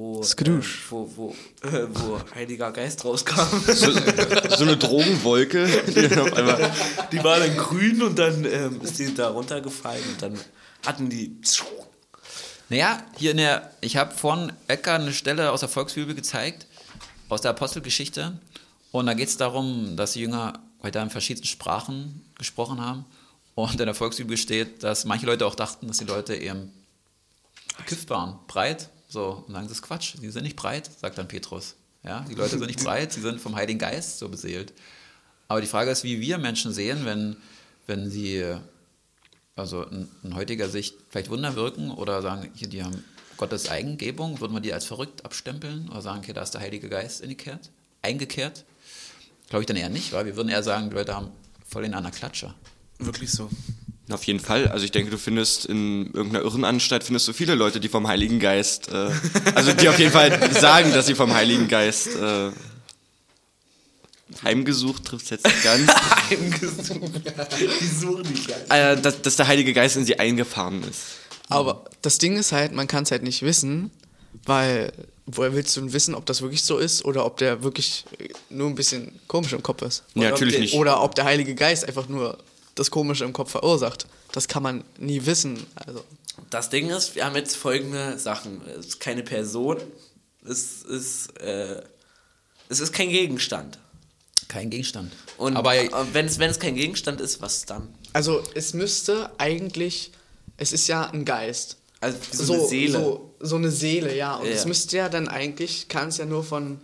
wo, 0.00 0.22
äh, 0.22 0.62
wo, 0.88 1.10
wo, 1.14 1.36
äh, 1.62 1.86
wo 1.90 2.20
Heiliger 2.34 2.72
Geist 2.72 3.04
rauskam. 3.04 3.46
So, 3.66 3.92
so 3.92 4.64
eine 4.64 4.76
Drogenwolke, 4.78 5.66
die 5.88 6.16
auf 6.18 6.32
einmal. 6.32 6.72
die 7.12 7.22
war 7.22 7.38
dann 7.38 7.54
grün 7.56 8.02
und 8.02 8.18
dann 8.18 8.44
ähm, 8.46 8.80
ist 8.80 8.98
die 8.98 9.12
da 9.14 9.28
runtergefallen 9.28 10.02
und 10.12 10.22
dann 10.22 10.40
hatten 10.86 11.10
die. 11.10 11.36
Naja, 12.70 13.04
hier 13.16 13.32
in 13.32 13.38
der, 13.38 13.72
ich 13.80 13.96
habe 13.96 14.14
vorhin 14.14 14.52
Ecker 14.68 14.94
eine 14.94 15.12
Stelle 15.12 15.50
aus 15.50 15.60
der 15.60 15.68
Volksbibel 15.68 16.14
gezeigt, 16.14 16.66
aus 17.28 17.42
der 17.42 17.50
Apostelgeschichte. 17.50 18.38
Und 18.92 19.06
da 19.06 19.14
geht 19.14 19.28
es 19.28 19.36
darum, 19.36 19.96
dass 19.96 20.12
die 20.12 20.20
Jünger 20.20 20.60
weiter 20.80 21.02
in 21.02 21.10
verschiedenen 21.10 21.46
Sprachen 21.46 22.24
gesprochen 22.38 22.80
haben. 22.80 23.04
Und 23.54 23.78
in 23.78 23.86
der 23.86 23.94
Volksbibel 23.94 24.36
steht, 24.36 24.82
dass 24.82 25.04
manche 25.04 25.26
Leute 25.26 25.46
auch 25.46 25.54
dachten, 25.54 25.88
dass 25.88 25.98
die 25.98 26.04
Leute 26.04 26.36
eben 26.36 26.72
gekifft 27.76 28.08
waren, 28.08 28.38
breit. 28.46 28.88
So, 29.10 29.44
und 29.46 29.52
sagen, 29.52 29.66
das 29.66 29.78
ist 29.78 29.82
Quatsch, 29.82 30.14
die 30.22 30.30
sind 30.30 30.44
nicht 30.44 30.56
breit, 30.56 30.88
sagt 31.00 31.18
dann 31.18 31.28
Petrus. 31.28 31.74
Ja, 32.02 32.24
die 32.30 32.34
Leute 32.34 32.58
sind 32.58 32.66
nicht 32.66 32.82
breit, 32.84 33.12
sie 33.12 33.20
sind 33.20 33.40
vom 33.40 33.56
Heiligen 33.56 33.78
Geist 33.78 34.18
so 34.18 34.28
beseelt. 34.28 34.72
Aber 35.48 35.60
die 35.60 35.66
Frage 35.66 35.90
ist, 35.90 36.04
wie 36.04 36.20
wir 36.20 36.38
Menschen 36.38 36.72
sehen, 36.72 37.04
wenn, 37.04 37.36
wenn 37.86 38.08
sie 38.08 38.56
also 39.56 39.82
in, 39.82 40.08
in 40.22 40.34
heutiger 40.36 40.68
Sicht 40.68 40.94
vielleicht 41.08 41.28
Wunder 41.28 41.56
wirken 41.56 41.90
oder 41.90 42.22
sagen, 42.22 42.48
hier, 42.54 42.68
die 42.68 42.84
haben 42.84 43.04
Gottes 43.36 43.68
Eigengebung, 43.68 44.40
würden 44.40 44.54
wir 44.54 44.60
die 44.60 44.72
als 44.72 44.84
verrückt 44.84 45.24
abstempeln 45.24 45.88
oder 45.88 46.02
sagen, 46.02 46.20
okay, 46.20 46.32
da 46.32 46.42
ist 46.42 46.52
der 46.52 46.60
Heilige 46.60 46.88
Geist 46.88 47.22
eingekehrt? 47.22 47.70
eingekehrt? 48.02 48.64
Glaube 49.48 49.62
ich 49.62 49.66
dann 49.66 49.76
eher 49.76 49.88
nicht, 49.88 50.12
weil 50.12 50.24
wir 50.26 50.36
würden 50.36 50.48
eher 50.48 50.62
sagen, 50.62 50.90
die 50.90 50.96
Leute 50.96 51.16
haben 51.16 51.32
voll 51.66 51.82
den 51.82 51.94
an 51.94 52.04
der 52.04 52.12
Klatsche. 52.12 52.54
Wirklich 52.98 53.32
so. 53.32 53.50
Auf 54.10 54.24
jeden 54.24 54.40
Fall. 54.40 54.68
Also 54.68 54.84
ich 54.84 54.90
denke, 54.90 55.10
du 55.10 55.18
findest 55.18 55.66
in 55.66 56.06
irgendeiner 56.12 56.44
Irrenanstalt 56.44 57.04
findest 57.04 57.28
du 57.28 57.32
viele 57.32 57.54
Leute, 57.54 57.80
die 57.80 57.88
vom 57.88 58.08
Heiligen 58.08 58.40
Geist, 58.40 58.88
äh, 58.88 59.10
also 59.54 59.72
die 59.72 59.88
auf 59.88 59.98
jeden 59.98 60.12
Fall 60.12 60.52
sagen, 60.52 60.92
dass 60.92 61.06
sie 61.06 61.14
vom 61.14 61.32
Heiligen 61.32 61.68
Geist 61.68 62.16
äh, 62.16 62.50
Heimgesucht 64.42 65.04
trifft 65.04 65.30
jetzt 65.30 65.44
nicht 65.44 65.62
ganz. 65.64 65.90
Die 66.30 67.86
suchen 67.86 68.22
dich 68.32 68.46
ja. 68.46 68.92
äh, 68.92 69.00
dass, 69.00 69.20
dass 69.22 69.36
der 69.36 69.48
Heilige 69.48 69.72
Geist 69.72 69.96
in 69.96 70.04
sie 70.04 70.18
eingefahren 70.18 70.82
ist. 70.84 71.02
Aber 71.48 71.84
das 72.02 72.18
Ding 72.18 72.36
ist 72.36 72.52
halt, 72.52 72.72
man 72.72 72.86
kann 72.86 73.02
es 73.02 73.10
halt 73.10 73.22
nicht 73.22 73.42
wissen, 73.42 73.90
weil 74.44 74.92
woher 75.26 75.54
willst 75.54 75.76
du 75.76 75.80
denn 75.80 75.92
wissen, 75.92 76.14
ob 76.14 76.26
das 76.26 76.42
wirklich 76.42 76.62
so 76.62 76.78
ist 76.78 77.04
oder 77.04 77.26
ob 77.26 77.36
der 77.38 77.62
wirklich 77.62 78.04
nur 78.48 78.68
ein 78.68 78.74
bisschen 78.74 79.18
komisch 79.26 79.52
im 79.52 79.62
Kopf 79.62 79.82
ist? 79.82 80.04
Oder 80.14 80.30
natürlich 80.30 80.54
der, 80.54 80.62
nicht. 80.62 80.74
Oder 80.74 81.02
ob 81.02 81.14
der 81.14 81.24
Heilige 81.24 81.54
Geist 81.54 81.86
einfach 81.86 82.08
nur 82.08 82.38
das 82.80 82.90
Komische 82.90 83.24
im 83.24 83.32
Kopf 83.32 83.50
verursacht. 83.50 84.06
Das 84.32 84.48
kann 84.48 84.62
man 84.62 84.84
nie 84.98 85.26
wissen. 85.26 85.66
Also, 85.86 86.02
Das 86.48 86.70
Ding 86.70 86.88
ist, 86.90 87.14
wir 87.14 87.26
haben 87.26 87.36
jetzt 87.36 87.56
folgende 87.56 88.18
Sachen. 88.18 88.62
Es 88.66 88.86
ist 88.86 89.00
keine 89.00 89.22
Person, 89.22 89.76
es 90.48 90.82
ist, 90.82 91.38
äh, 91.40 91.82
es 92.70 92.80
ist 92.80 92.92
kein 92.92 93.10
Gegenstand. 93.10 93.78
Kein 94.48 94.70
Gegenstand. 94.70 95.12
Und 95.36 95.56
aber 95.56 95.76
äh, 95.76 95.90
wenn 96.12 96.24
es, 96.26 96.38
wenn 96.38 96.50
es 96.50 96.58
kein 96.58 96.74
Gegenstand 96.74 97.20
ist, 97.20 97.40
was 97.42 97.66
dann? 97.66 97.88
also 98.14 98.42
es 98.54 98.72
müsste 98.72 99.30
eigentlich, 99.38 100.10
es 100.56 100.72
ist 100.72 100.88
ja 100.88 101.10
ein 101.10 101.24
Geist. 101.26 101.76
Also 102.00 102.16
wie 102.32 102.36
so, 102.36 102.52
eine 102.54 102.66
Seele. 102.66 102.92
So, 102.98 103.34
so 103.40 103.56
eine 103.56 103.70
Seele, 103.70 104.16
ja. 104.16 104.36
Und 104.36 104.46
Ja. 104.46 104.52
es 104.52 104.64
müsste 104.64 104.96
ja 104.96 105.08
dann 105.10 105.28
eigentlich, 105.28 105.88
kann 105.88 106.08
es 106.08 106.16
ja 106.16 106.24
nur 106.24 106.42
von 106.42 106.80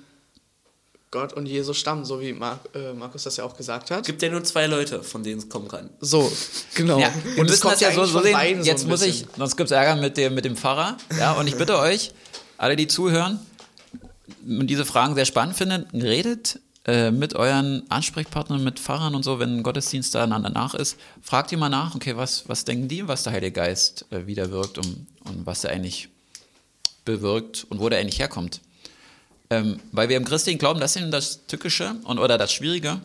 Gott 1.16 1.32
und 1.32 1.46
Jesus 1.46 1.78
stammen, 1.78 2.04
so 2.04 2.20
wie 2.20 2.34
Mar 2.34 2.60
äh, 2.74 2.92
Markus 2.92 3.22
das 3.22 3.38
ja 3.38 3.44
auch 3.44 3.56
gesagt 3.56 3.90
hat. 3.90 4.04
gibt 4.04 4.20
ja 4.20 4.28
nur 4.28 4.44
zwei 4.44 4.66
Leute, 4.66 5.02
von 5.02 5.22
denen 5.22 5.38
es 5.38 5.48
kommen 5.48 5.66
kann. 5.66 5.88
So, 5.98 6.30
genau. 6.74 6.98
Ja, 6.98 7.10
müssen 7.36 7.68
das 7.68 7.80
ja 7.80 7.90
so, 7.90 8.04
so 8.04 8.18
von 8.18 8.22
sehen. 8.22 8.34
beiden 8.34 8.62
so 8.62 8.68
Jetzt 8.68 8.84
ein 8.84 8.90
muss 8.90 9.00
ich, 9.00 9.24
sonst 9.34 9.56
gibt 9.56 9.70
es 9.70 9.74
Ärger 9.74 9.96
mit 9.96 10.18
dem, 10.18 10.34
mit 10.34 10.44
dem 10.44 10.56
Pfarrer. 10.56 10.98
Ja, 11.18 11.32
und 11.32 11.46
ich 11.46 11.56
bitte 11.56 11.78
euch, 11.78 12.12
alle, 12.58 12.76
die 12.76 12.86
zuhören 12.86 13.38
und 14.46 14.66
diese 14.66 14.84
Fragen 14.84 15.14
sehr 15.14 15.24
spannend 15.24 15.56
finden, 15.56 15.86
redet 15.94 16.60
äh, 16.84 17.10
mit 17.10 17.34
euren 17.34 17.90
Ansprechpartnern, 17.90 18.62
mit 18.62 18.78
Pfarrern 18.78 19.14
und 19.14 19.22
so, 19.22 19.38
wenn 19.38 19.56
ein 19.56 19.62
Gottesdienst 19.62 20.14
da 20.14 20.26
danach 20.26 20.74
ist, 20.74 20.98
fragt 21.22 21.50
ihr 21.50 21.56
mal 21.56 21.70
nach, 21.70 21.94
okay, 21.94 22.14
was, 22.14 22.46
was 22.46 22.66
denken 22.66 22.88
die, 22.88 23.08
was 23.08 23.22
der 23.22 23.32
Heilige 23.32 23.52
Geist 23.52 24.04
äh, 24.10 24.26
wieder 24.26 24.50
wirkt 24.50 24.76
und, 24.76 25.06
und 25.24 25.46
was 25.46 25.64
er 25.64 25.70
eigentlich 25.70 26.10
bewirkt 27.06 27.66
und 27.70 27.80
wo 27.80 27.88
der 27.88 28.00
eigentlich 28.00 28.18
herkommt. 28.18 28.60
Ähm, 29.50 29.80
weil 29.92 30.08
wir 30.08 30.16
im 30.16 30.24
christlichen 30.24 30.58
Glauben, 30.58 30.80
das 30.80 30.96
ist 30.96 31.02
eben 31.02 31.10
das 31.10 31.46
Tückische 31.46 31.96
und, 32.04 32.18
oder 32.18 32.36
das 32.36 32.52
Schwierige, 32.52 33.00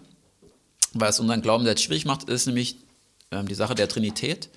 was 0.94 1.20
unseren 1.20 1.42
Glauben 1.42 1.66
sehr 1.66 1.78
schwierig 1.78 2.06
macht, 2.06 2.30
ist 2.30 2.48
nämlich 2.48 2.78
ähm, 3.32 3.48
die 3.48 3.54
Sache 3.54 3.76
der 3.76 3.88
Trinität. 3.88 4.50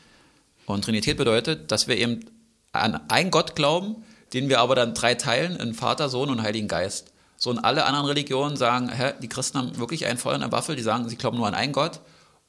Und 0.67 0.85
Trinität 0.85 1.17
bedeutet, 1.17 1.71
dass 1.71 1.89
wir 1.89 1.97
eben 1.97 2.25
an 2.73 3.09
einen 3.09 3.31
Gott 3.31 3.55
glauben, 3.55 3.97
den 4.33 4.49
wir 4.49 4.61
aber 4.61 4.75
dann 4.75 4.95
drei 4.95 5.15
teilen 5.15 5.57
in 5.57 5.75
Vater, 5.75 6.09
Sohn 6.09 6.31
und 6.31 6.43
Heiligen 6.43 6.69
Geist. 6.69 7.13
So 7.37 7.51
und 7.51 7.59
alle 7.59 7.85
anderen 7.85 8.07
Religionen 8.07 8.57
sagen, 8.57 8.89
hä, 8.89 9.13
die 9.21 9.29
Christen 9.29 9.59
haben 9.59 9.79
wirklich 9.79 10.07
ein 10.07 10.19
Feuer 10.19 10.35
in 10.35 10.41
der 10.41 10.53
Waffel, 10.53 10.77
die 10.77 10.83
sagen, 10.83 11.09
sie 11.09 11.17
glauben 11.17 11.37
nur 11.37 11.47
an 11.47 11.55
einen 11.55 11.73
Gott 11.73 12.01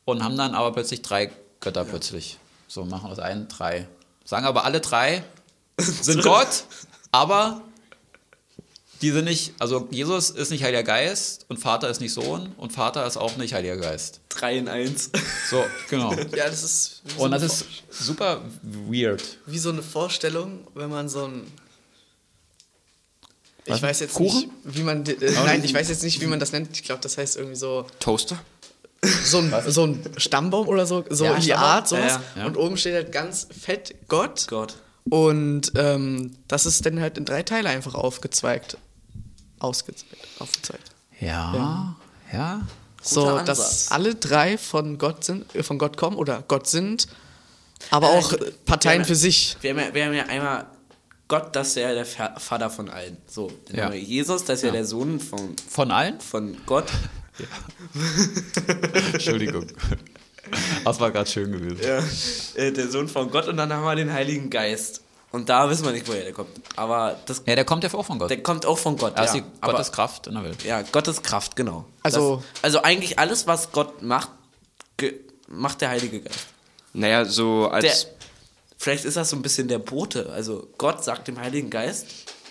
und 0.05 0.23
haben 0.23 0.37
dann 0.37 0.55
aber 0.55 0.71
plötzlich 0.71 1.01
drei 1.01 1.31
Götter 1.59 1.83
plötzlich. 1.83 2.37
So 2.67 2.85
machen 2.85 3.11
aus 3.11 3.19
einen 3.19 3.47
drei. 3.47 3.87
Sagen 4.23 4.45
aber 4.45 4.63
alle 4.63 4.79
drei 4.79 5.23
sind 5.77 6.23
Gott, 6.23 6.63
aber 7.11 7.61
die 9.01 9.11
sind 9.11 9.25
nicht, 9.25 9.53
also 9.59 9.87
Jesus 9.91 10.29
ist 10.29 10.51
nicht 10.51 10.63
Heiliger 10.63 10.83
Geist 10.83 11.45
und 11.49 11.57
Vater 11.57 11.89
ist 11.89 11.99
nicht 12.01 12.13
Sohn 12.13 12.53
und 12.57 12.71
Vater 12.73 13.05
ist 13.05 13.17
auch 13.17 13.35
nicht 13.37 13.53
Heiliger 13.53 13.77
Geist. 13.77 14.21
Drei 14.29 14.57
in 14.57 14.67
eins. 14.67 15.09
So, 15.49 15.63
genau. 15.89 16.11
Ja, 16.13 16.47
das 16.47 16.63
ist, 16.63 17.01
so 17.15 17.23
Und 17.23 17.31
das 17.31 17.43
ist 17.43 17.65
super 17.91 18.41
weird. 18.63 19.21
wie 19.45 19.59
so 19.59 19.69
eine 19.69 19.83
Vorstellung, 19.83 20.65
wenn 20.73 20.89
man 20.89 21.07
so 21.07 21.25
ein. 21.25 21.43
Ich 23.65 23.73
Was? 23.73 23.81
weiß 23.81 23.99
jetzt 24.01 24.13
Kuchen? 24.15 24.51
nicht, 24.63 24.77
wie 24.77 24.83
man. 24.83 25.05
Äh, 25.05 25.15
nein, 25.45 25.63
ich 25.63 25.73
weiß 25.73 25.89
jetzt 25.89 26.03
nicht, 26.03 26.21
wie 26.21 26.25
man 26.27 26.39
das 26.39 26.51
nennt. 26.51 26.69
Ich 26.73 26.83
glaube, 26.83 27.01
das 27.01 27.17
heißt 27.17 27.35
irgendwie 27.37 27.55
so. 27.55 27.85
Toaster? 27.99 28.39
So 29.23 29.37
ein, 29.39 29.53
so 29.67 29.85
ein 29.85 30.01
Stammbaum 30.17 30.67
oder 30.67 30.85
so. 30.87 31.03
So 31.09 31.25
Ja, 31.25 31.33
in 31.35 31.41
die 31.41 31.45
Stammbaum. 31.47 31.69
Art, 31.69 31.87
sowas. 31.87 32.19
Ja, 32.35 32.41
ja. 32.41 32.45
Und 32.47 32.57
oben 32.57 32.77
steht 32.77 32.93
halt 32.95 33.11
ganz 33.11 33.47
fett 33.59 33.93
Gott. 34.07 34.45
Gott. 34.47 34.75
Und 35.09 35.71
ähm, 35.75 36.35
das 36.47 36.65
ist 36.65 36.83
dann 36.85 36.99
halt 36.99 37.17
in 37.19 37.25
drei 37.25 37.43
Teile 37.43 37.69
einfach 37.69 37.93
aufgezweigt. 37.93 38.77
Ausgezeigt. 39.65 40.15
Aufgezeigt. 40.39 40.91
Ja, 41.19 41.95
ja. 42.33 42.61
So, 43.01 43.27
Ansatz. 43.27 43.45
dass 43.45 43.91
alle 43.91 44.15
drei 44.15 44.57
von 44.57 44.97
Gott 44.97 45.23
sind, 45.23 45.53
äh, 45.55 45.61
von 45.63 45.77
Gott 45.77 45.95
kommen 45.97 46.17
oder 46.17 46.43
Gott 46.47 46.67
sind, 46.67 47.07
aber 47.91 48.07
Äh, 48.13 48.17
auch 48.17 48.31
wir 48.31 48.51
Parteien 48.65 49.01
haben 49.01 49.05
für 49.05 49.13
ja- 49.13 49.19
sich. 49.19 49.57
Wir 49.61 49.71
haben, 49.71 49.79
ja, 49.79 49.93
wir 49.93 50.05
haben 50.05 50.13
ja 50.13 50.23
einmal 50.25 50.65
Gott, 51.27 51.55
das 51.55 51.69
ist 51.69 51.75
ja 51.77 51.93
der 51.93 52.05
Vater 52.05 52.69
von 52.69 52.89
allen. 52.89 53.17
So. 53.27 53.51
Dann 53.67 53.77
Ja. 53.77 53.85
haben 53.85 53.93
wir 53.93 53.99
Jesus, 54.01 54.43
das 54.43 54.59
ist 54.59 54.63
ja, 54.63 54.71
der 54.71 54.85
Sohn 54.85 55.19
von, 55.19 55.55
Von 55.69 55.91
allen? 55.91 56.19
von 56.19 56.55
Gott. 56.65 56.85
Entschuldigung. 59.13 59.65
Das 60.83 60.99
war 60.99 61.11
gerade 61.11 61.29
schön 61.29 61.51
gewesen. 61.51 61.79
Ja. 61.83 62.03
Äh, 62.61 62.71
der 62.71 62.89
Sohn 62.89 63.07
von 63.07 63.29
Gott 63.31 63.47
und 63.47 63.57
dann 63.57 63.71
haben 63.73 63.83
wir 63.83 63.95
den 63.95 64.11
Heiligen 64.13 64.49
Geist. 64.49 65.01
Und 65.35 65.49
da 65.49 65.69
wissen 65.69 65.83
wir 65.83 65.91
nicht, 65.91 66.07
woher 66.07 66.23
der 66.23 66.31
kommt. 66.31 66.49
Aber 66.77 67.19
das, 67.25 67.43
Ja, 67.45 67.55
der 67.55 67.65
kommt 67.65 67.83
ja 67.83 67.93
auch 67.93 68.05
von 68.05 68.19
Gott. 68.19 68.29
der 68.29 68.41
kommt 68.41 68.65
auch 68.65 68.77
von 68.77 68.95
Gott. 68.95 69.19
Ist 69.19 69.35
ja. 69.35 69.41
die 69.41 69.43
Aber- 69.59 69.73
Gottes 69.73 69.91
Kraft 69.91 70.27
in 70.27 70.33
der 70.35 70.43
Welt. 70.45 70.63
Ja, 70.63 70.81
Gottes 70.81 71.21
Kraft, 71.23 71.57
genau. 71.57 71.83
Also- 72.03 72.37
das, 72.53 72.63
also 72.63 72.83
eigentlich 72.83 73.19
alles, 73.19 73.45
was 73.45 73.73
Gott 73.73 74.01
macht, 74.01 74.29
ge, 74.95 75.13
macht 75.49 75.81
der 75.81 75.89
Heilige 75.89 76.21
Geist. 76.21 76.39
Naja, 76.93 77.25
so 77.25 77.67
als. 77.67 77.83
Der, 78.05 78.11
vielleicht 78.77 79.03
ist 79.03 79.17
das 79.17 79.29
so 79.29 79.35
ein 79.35 79.41
bisschen 79.41 79.67
der 79.67 79.79
Bote. 79.79 80.29
Also 80.31 80.69
Gott 80.77 81.03
sagt 81.03 81.27
dem 81.27 81.37
Heiligen 81.37 81.69
Geist, 81.69 82.05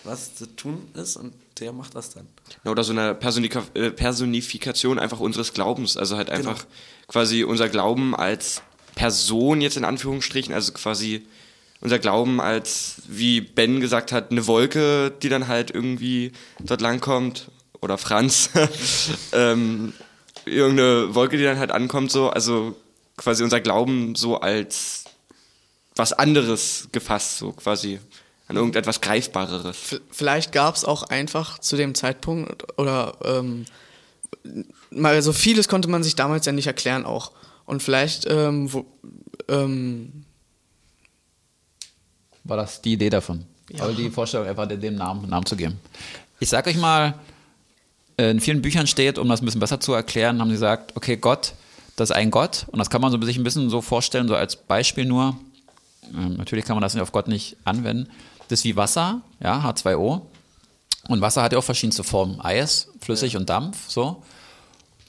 was 0.04 0.34
zu 0.34 0.44
tun 0.54 0.86
ist 0.92 1.16
und 1.16 1.32
der 1.60 1.72
macht 1.72 1.94
das 1.94 2.10
dann. 2.10 2.28
Oder 2.70 2.84
so 2.84 2.92
eine 2.92 3.14
Personika 3.14 3.62
äh, 3.72 3.90
Personifikation 3.92 4.98
einfach 4.98 5.20
unseres 5.20 5.54
Glaubens. 5.54 5.96
Also 5.96 6.18
halt 6.18 6.28
einfach 6.28 6.66
quasi 7.08 7.44
unser 7.44 7.70
Glauben 7.70 8.14
als 8.14 8.60
Person 8.94 9.62
jetzt 9.62 9.78
in 9.78 9.84
Anführungsstrichen, 9.86 10.52
also 10.52 10.72
quasi 10.72 11.26
unser 11.84 11.98
Glauben 11.98 12.40
als, 12.40 13.02
wie 13.06 13.42
Ben 13.42 13.80
gesagt 13.80 14.10
hat, 14.10 14.30
eine 14.30 14.46
Wolke, 14.46 15.12
die 15.22 15.28
dann 15.28 15.46
halt 15.48 15.70
irgendwie 15.70 16.32
dort 16.58 16.80
langkommt. 16.80 17.50
Oder 17.80 17.98
Franz. 17.98 18.48
ähm, 19.32 19.92
irgendeine 20.46 21.14
Wolke, 21.14 21.36
die 21.36 21.44
dann 21.44 21.58
halt 21.58 21.70
ankommt, 21.70 22.10
so. 22.10 22.30
Also 22.30 22.74
quasi 23.18 23.44
unser 23.44 23.60
Glauben 23.60 24.14
so 24.14 24.40
als 24.40 25.04
was 25.94 26.14
anderes 26.14 26.88
gefasst, 26.90 27.38
so 27.38 27.52
quasi 27.52 28.00
an 28.48 28.56
irgendetwas 28.56 29.02
Greifbareres. 29.02 30.00
Vielleicht 30.10 30.52
gab 30.52 30.74
es 30.74 30.84
auch 30.84 31.04
einfach 31.04 31.58
zu 31.58 31.76
dem 31.76 31.94
Zeitpunkt 31.94 32.78
oder 32.78 33.16
ähm, 33.24 33.66
mal 34.90 35.20
so 35.22 35.32
vieles 35.34 35.68
konnte 35.68 35.88
man 35.88 36.02
sich 36.02 36.16
damals 36.16 36.46
ja 36.46 36.52
nicht 36.52 36.66
erklären 36.66 37.04
auch. 37.04 37.32
Und 37.66 37.82
vielleicht 37.82 38.26
ähm, 38.28 38.72
wo, 38.72 38.86
ähm, 39.48 40.24
War 42.44 42.56
das 42.56 42.80
die 42.80 42.92
Idee 42.92 43.10
davon? 43.10 43.44
Aber 43.78 43.92
die 43.92 44.10
Vorstellung, 44.10 44.46
einfach 44.46 44.68
dem 44.68 44.94
Namen, 44.94 45.28
Namen 45.28 45.46
zu 45.46 45.56
geben. 45.56 45.80
Ich 46.38 46.50
sag 46.50 46.66
euch 46.66 46.76
mal, 46.76 47.14
äh, 48.18 48.30
in 48.30 48.40
vielen 48.40 48.62
Büchern 48.62 48.86
steht, 48.86 49.18
um 49.18 49.28
das 49.28 49.40
ein 49.40 49.46
bisschen 49.46 49.60
besser 49.60 49.80
zu 49.80 49.92
erklären, 49.92 50.40
haben 50.40 50.48
sie 50.48 50.54
gesagt, 50.54 50.96
okay, 50.96 51.16
Gott, 51.16 51.54
das 51.96 52.10
ist 52.10 52.16
ein 52.16 52.30
Gott. 52.30 52.66
Und 52.68 52.78
das 52.78 52.90
kann 52.90 53.00
man 53.00 53.10
so 53.10 53.20
sich 53.22 53.36
ein 53.36 53.44
bisschen 53.44 53.70
so 53.70 53.80
vorstellen, 53.80 54.28
so 54.28 54.36
als 54.36 54.56
Beispiel 54.56 55.04
nur. 55.06 55.36
Ähm, 56.14 56.36
natürlich 56.36 56.64
kann 56.64 56.76
man 56.76 56.82
das 56.82 56.96
auf 56.96 57.12
Gott 57.12 57.28
nicht 57.28 57.56
anwenden. 57.64 58.10
Das 58.48 58.60
ist 58.60 58.64
wie 58.64 58.76
Wasser, 58.76 59.22
ja, 59.40 59.60
H2O. 59.60 60.22
Und 61.08 61.20
Wasser 61.20 61.42
hat 61.42 61.52
ja 61.52 61.58
auch 61.58 61.64
verschiedenste 61.64 62.04
Formen. 62.04 62.40
Eis, 62.40 62.88
flüssig 63.00 63.36
und 63.36 63.48
Dampf, 63.48 63.88
so. 63.88 64.22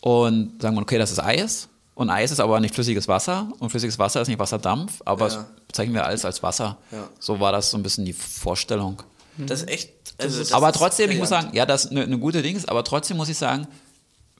Und 0.02 0.62
sagen 0.62 0.76
wir, 0.76 0.82
okay, 0.82 0.98
das 0.98 1.12
ist 1.12 1.20
Eis. 1.20 1.68
Und 1.96 2.10
Eis 2.10 2.32
ist 2.32 2.40
aber 2.40 2.60
nicht 2.60 2.76
flüssiges 2.76 3.08
Wasser. 3.08 3.48
Und 3.60 3.70
flüssiges 3.70 3.98
Wasser 3.98 4.22
ist 4.22 4.28
nicht 4.28 4.38
Wasserdampf, 4.40 5.02
aber 5.06 5.28
Ja. 5.30 5.36
das 5.36 5.46
bezeichnen 5.68 5.96
wir 5.96 6.06
alles 6.06 6.26
als 6.26 6.44
Wasser. 6.44 6.78
Ja. 6.92 7.10
So 7.20 7.40
war 7.40 7.52
das 7.52 7.72
so 7.72 7.78
ein 7.78 7.84
bisschen 7.84 8.06
die 8.06 8.14
Vorstellung. 8.14 9.02
Das 9.38 9.62
ist 9.62 9.70
echt. 9.70 9.90
Also 10.18 10.40
das 10.40 10.52
aber 10.54 10.70
ist 10.70 10.78
trotzdem, 10.78 11.10
ich 11.12 11.18
muss 11.18 11.30
sagen, 11.30 11.50
ja, 11.54 11.66
das 11.66 11.86
ist 11.86 11.92
eine, 11.92 12.04
eine 12.04 12.18
gute 12.20 12.42
Ding, 12.42 12.62
aber 12.68 12.84
trotzdem 12.84 13.18
muss 13.18 13.28
ich 13.30 13.38
sagen, 13.38 13.68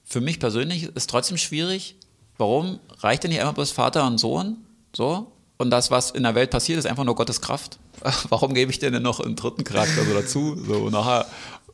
für 0.04 0.20
mich 0.20 0.38
persönlich 0.40 0.84
ist 0.94 1.10
trotzdem 1.10 1.36
schwierig, 1.36 1.96
warum 2.38 2.78
reicht 3.00 3.24
denn 3.24 3.30
nicht 3.30 3.40
einfach 3.40 3.54
bloß 3.54 3.72
Vater 3.72 4.06
und 4.06 4.18
Sohn? 4.18 4.56
So? 4.94 5.32
Und 5.58 5.70
das, 5.70 5.90
was 5.90 6.10
in 6.12 6.22
der 6.22 6.34
Welt 6.34 6.50
passiert, 6.50 6.78
ist 6.78 6.86
einfach 6.86 7.04
nur 7.04 7.14
Gottes 7.14 7.40
Kraft. 7.40 7.78
Warum 8.28 8.52
gebe 8.52 8.70
ich 8.70 8.78
denn 8.78 9.02
noch 9.02 9.20
einen 9.20 9.36
dritten 9.36 9.64
Charakter 9.64 10.04
so 10.04 10.12
dazu? 10.12 10.56
So 10.66 10.90
nachher, 10.90 11.24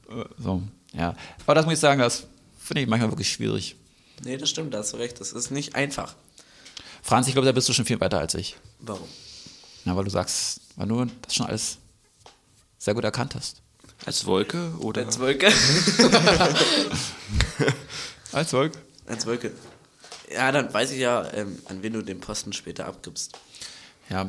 äh, 0.09 0.25
so, 0.39 0.63
ja. 0.93 1.17
Aber 1.45 1.57
das 1.57 1.65
muss 1.65 1.75
ich 1.75 1.81
sagen, 1.81 2.01
das 2.01 2.25
finde 2.61 2.83
ich 2.83 2.89
manchmal 2.89 3.11
wirklich 3.11 3.29
schwierig. 3.29 3.75
Nee, 4.25 4.37
das 4.37 4.51
stimmt, 4.51 4.73
da 4.75 4.79
hast 4.79 4.93
du 4.93 4.97
recht. 4.99 5.21
Das 5.21 5.33
ist 5.33 5.51
nicht 5.51 5.75
einfach. 5.75 6.15
Franz, 7.03 7.27
ich 7.27 7.33
glaube, 7.33 7.47
da 7.47 7.53
bist 7.53 7.69
du 7.69 7.73
schon 7.73 7.85
viel 7.85 8.01
weiter 8.01 8.19
als 8.21 8.35
ich. 8.35 8.57
Warum? 8.79 9.09
Ja, 9.85 9.97
weil 9.97 10.05
du 10.05 10.11
sagst, 10.11 10.61
weil 10.77 10.87
du 10.87 11.05
das 11.23 11.35
schon 11.35 11.47
alles 11.47 11.79
sehr 12.79 12.95
gut 12.95 13.05
erkannt 13.05 13.35
hast. 13.35 13.63
Als 14.07 14.25
Wolke 14.27 14.73
oder? 14.79 15.05
Als 15.05 15.19
Wolke. 15.19 15.47
Als 18.33 18.51
Volk? 18.51 18.73
Als 19.07 19.27
Wolke. 19.27 19.53
Ja, 20.33 20.51
dann 20.51 20.73
weiß 20.73 20.93
ich 20.93 20.99
ja, 20.99 21.31
ähm, 21.35 21.59
an 21.67 21.83
wen 21.83 21.93
du 21.93 22.03
den 22.03 22.21
Posten 22.21 22.53
später 22.53 22.87
abgibst. 22.87 23.39
Ja, 24.09 24.27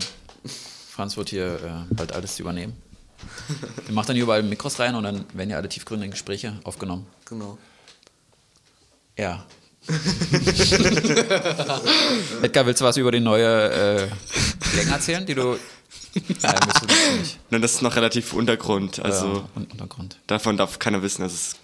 Franz 0.90 1.16
wird 1.18 1.30
hier 1.30 1.88
äh, 1.90 1.94
bald 1.94 2.12
alles 2.12 2.40
übernehmen. 2.40 2.76
Der 3.88 3.94
macht 3.94 4.10
dann 4.10 4.16
hier 4.16 4.24
überall 4.24 4.44
Mikros 4.44 4.80
rein 4.80 4.96
und 4.96 5.04
dann 5.04 5.26
werden 5.34 5.50
ja 5.50 5.58
alle 5.58 5.70
tiefgründigen 5.70 6.12
Gespräche 6.12 6.60
aufgenommen. 6.66 7.08
Genau. 7.26 7.58
Ja. 9.18 9.46
Edgar, 12.42 12.66
willst 12.66 12.82
du 12.82 12.86
was 12.86 12.98
über 12.98 13.12
die 13.12 13.20
neue 13.20 13.72
äh, 13.72 14.08
Länge 14.76 14.92
erzählen, 14.92 15.26
die 15.26 15.36
du. 15.36 15.54
Nein, 16.16 16.30
du 16.40 16.40
das 16.40 16.82
nicht. 17.20 17.40
Nein, 17.50 17.62
das 17.62 17.74
ist 17.74 17.82
noch 17.82 17.96
relativ 17.96 18.34
Untergrund. 18.34 19.00
Also 19.00 19.34
ja, 19.34 19.50
und 19.56 19.72
Untergrund. 19.72 20.18
davon 20.28 20.58
darf 20.58 20.80
keiner 20.80 21.02
wissen. 21.02 21.24
Also 21.24 21.36
es 21.36 21.56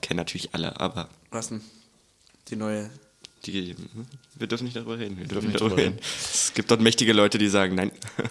kennen 0.00 0.18
natürlich 0.18 0.54
alle, 0.54 0.78
aber 0.80 1.08
Was 1.30 1.48
denn? 1.48 1.60
Die 2.48 2.56
neue. 2.56 2.90
die, 3.46 3.74
wir 4.36 4.46
dürfen 4.46 4.64
nicht 4.64 4.76
darüber 4.76 4.98
reden. 4.98 5.18
Wir 5.18 5.26
dürfen 5.26 5.48
nicht 5.48 5.60
darüber 5.60 5.76
reden. 5.76 5.98
Es 6.32 6.52
gibt 6.54 6.70
dort 6.70 6.80
mächtige 6.80 7.12
Leute, 7.12 7.38
die 7.38 7.48
sagen, 7.48 7.74
nein. 7.74 7.90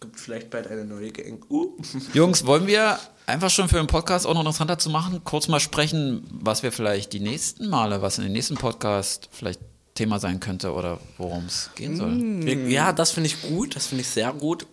Gibt 0.00 0.20
vielleicht 0.20 0.50
bald 0.50 0.66
eine 0.66 0.84
neue 0.84 1.10
Gang. 1.10 1.42
Uh. 1.50 1.72
Jungs, 2.12 2.44
wollen 2.46 2.66
wir 2.66 2.98
einfach 3.26 3.50
schon 3.50 3.68
für 3.68 3.76
den 3.76 3.86
Podcast 3.86 4.26
auch 4.26 4.34
noch 4.34 4.40
interessanter 4.40 4.78
zu 4.78 4.90
machen, 4.90 5.22
kurz 5.24 5.48
mal 5.48 5.60
sprechen, 5.60 6.26
was 6.30 6.62
wir 6.62 6.70
vielleicht 6.72 7.12
die 7.12 7.20
nächsten 7.20 7.68
Male, 7.68 8.02
was 8.02 8.18
in 8.18 8.24
den 8.24 8.32
nächsten 8.32 8.56
Podcast 8.56 9.28
vielleicht 9.32 9.60
Thema 9.94 10.18
sein 10.18 10.40
könnte 10.40 10.72
oder 10.74 11.00
worum 11.16 11.46
es 11.46 11.70
gehen 11.74 11.96
soll. 11.96 12.14
Wir- 12.44 12.68
Ja, 12.68 12.92
das 12.92 13.12
finde 13.12 13.28
ich 13.28 13.40
gut. 13.42 13.74
Das 13.76 13.86
finde 13.86 14.02
ich 14.02 14.08
sehr 14.08 14.32
gut. 14.32 14.66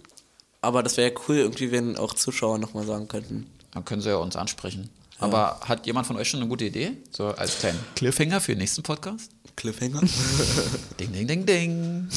Aber 0.61 0.83
das 0.83 0.97
wäre 0.97 1.13
cool, 1.27 1.37
irgendwie, 1.37 1.71
wenn 1.71 1.97
auch 1.97 2.13
Zuschauer 2.13 2.57
nochmal 2.57 2.85
sagen 2.85 3.07
könnten. 3.07 3.47
Dann 3.71 3.85
können 3.85 4.01
sie 4.01 4.09
ja 4.09 4.17
uns 4.17 4.35
ansprechen. 4.35 4.89
Aber 5.19 5.61
hat 5.61 5.85
jemand 5.87 6.05
von 6.07 6.17
euch 6.17 6.27
schon 6.29 6.41
eine 6.41 6.49
gute 6.49 6.65
Idee? 6.65 6.91
So 7.11 7.27
als 7.27 7.59
kleinen 7.59 7.79
Cliffhanger 7.95 8.41
für 8.41 8.51
den 8.53 8.59
nächsten 8.59 8.83
Podcast? 8.83 9.31
Cliffhanger? 9.55 10.01
Ding, 10.99 11.13
ding, 11.13 11.27
ding, 11.27 11.45
ding. 11.45 12.09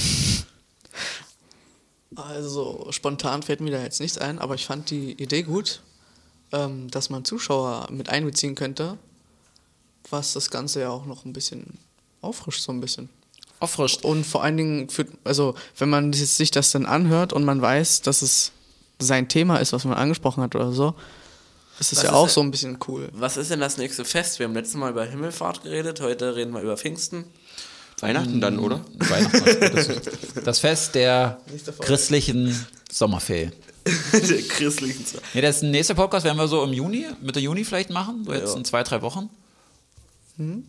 Also 2.16 2.86
spontan 2.90 3.42
fällt 3.42 3.60
mir 3.60 3.70
da 3.70 3.82
jetzt 3.82 4.00
nichts 4.00 4.18
ein, 4.18 4.38
aber 4.38 4.54
ich 4.54 4.66
fand 4.66 4.90
die 4.90 5.12
Idee 5.22 5.42
gut, 5.42 5.82
ähm, 6.52 6.90
dass 6.90 7.10
man 7.10 7.24
Zuschauer 7.24 7.88
mit 7.90 8.08
einbeziehen 8.08 8.54
könnte, 8.54 8.96
was 10.10 10.32
das 10.32 10.50
Ganze 10.50 10.80
ja 10.80 10.90
auch 10.90 11.04
noch 11.06 11.24
ein 11.24 11.32
bisschen 11.32 11.78
auffrischt, 12.22 12.62
so 12.62 12.72
ein 12.72 12.80
bisschen. 12.80 13.08
Auffrischt. 13.60 14.04
Und 14.04 14.24
vor 14.26 14.42
allen 14.42 14.56
Dingen, 14.56 14.88
für, 14.88 15.06
also 15.24 15.54
wenn 15.78 15.88
man 15.90 16.12
sich 16.12 16.50
das 16.50 16.70
dann 16.72 16.86
anhört 16.86 17.32
und 17.32 17.44
man 17.44 17.60
weiß, 17.60 18.02
dass 18.02 18.22
es 18.22 18.52
sein 18.98 19.28
Thema 19.28 19.58
ist, 19.58 19.72
was 19.72 19.84
man 19.84 19.94
angesprochen 19.94 20.42
hat 20.42 20.54
oder 20.54 20.72
so, 20.72 20.94
ist 21.78 21.92
es 21.92 21.98
Was 21.98 22.04
ja 22.04 22.08
ist 22.10 22.14
auch 22.14 22.26
denn- 22.26 22.34
so 22.34 22.40
ein 22.40 22.50
bisschen 22.50 22.78
cool. 22.88 23.08
Was 23.12 23.36
ist 23.36 23.50
denn 23.50 23.60
das 23.60 23.76
nächste 23.76 24.04
Fest? 24.06 24.38
Wir 24.38 24.46
haben 24.46 24.54
letztes 24.54 24.76
Mal 24.76 24.90
über 24.90 25.04
Himmelfahrt 25.04 25.62
geredet, 25.62 26.00
heute 26.00 26.34
reden 26.34 26.52
wir 26.54 26.62
über 26.62 26.76
Pfingsten. 26.78 27.24
Weihnachten 28.00 28.40
dann, 28.40 28.58
oder? 28.58 28.80
Weihnachten. 28.98 29.42
Das, 29.74 29.88
das 30.44 30.58
Fest 30.58 30.94
der 30.94 31.40
christlichen 31.80 32.54
Sommerferien. 32.90 33.52
Der 34.12 34.42
christlichen 34.42 35.06
Zeit. 35.06 35.20
Nee, 35.32 35.40
das 35.42 35.62
nächste 35.62 35.94
Podcast 35.94 36.24
werden 36.24 36.36
wir 36.38 36.48
so 36.48 36.64
im 36.64 36.72
Juni, 36.72 37.06
Mitte 37.22 37.38
Juni 37.38 37.64
vielleicht 37.64 37.90
machen, 37.90 38.24
so 38.24 38.32
jetzt 38.32 38.50
Ja. 38.50 38.56
in 38.56 38.64
zwei, 38.64 38.82
drei 38.82 39.00
Wochen. 39.00 39.30
Und 40.38 40.64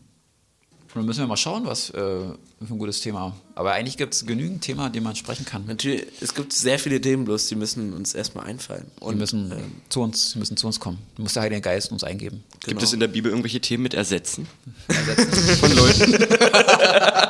dann 0.94 1.06
müssen 1.06 1.22
wir 1.22 1.28
mal 1.28 1.36
schauen, 1.36 1.66
was 1.66 1.90
äh, 1.90 1.94
für 1.94 2.36
ein 2.70 2.78
gutes 2.78 3.02
Thema. 3.02 3.36
Aber 3.56 3.72
eigentlich 3.74 3.98
gibt 3.98 4.14
es 4.14 4.26
genügend 4.26 4.62
Themen, 4.62 4.92
die 4.92 5.00
man 5.00 5.16
sprechen 5.16 5.46
kann. 5.46 5.66
Natürlich, 5.66 6.06
es 6.22 6.34
gibt 6.36 6.54
sehr 6.54 6.78
viele 6.80 7.02
Themen, 7.02 7.26
bloß 7.26 7.48
die 7.48 7.56
müssen 7.56 7.92
uns 7.94 8.14
erstmal 8.14 8.46
einfallen. 8.46 8.86
Die 9.00 9.04
Und 9.04 9.18
müssen, 9.18 9.52
ähm, 9.52 9.72
zu 9.90 10.02
uns, 10.02 10.34
die 10.34 10.40
müssen 10.40 10.56
zu 10.56 10.68
uns 10.68 10.80
kommen. 10.80 11.00
Du 11.16 11.24
musst 11.24 11.36
der 11.36 11.44
Heilige 11.44 11.62
Geist 11.62 11.92
uns 11.92 12.04
eingeben. 12.04 12.44
Gibt 12.52 12.66
genau. 12.68 12.82
es 12.84 12.94
in 12.94 13.00
der 13.00 13.08
Bibel 13.08 13.32
irgendwelche 13.32 13.60
Themen 13.62 13.82
mit 13.84 13.94
Ersetzen? 13.96 14.48
Von 15.60 15.76
Leuten. 15.76 16.14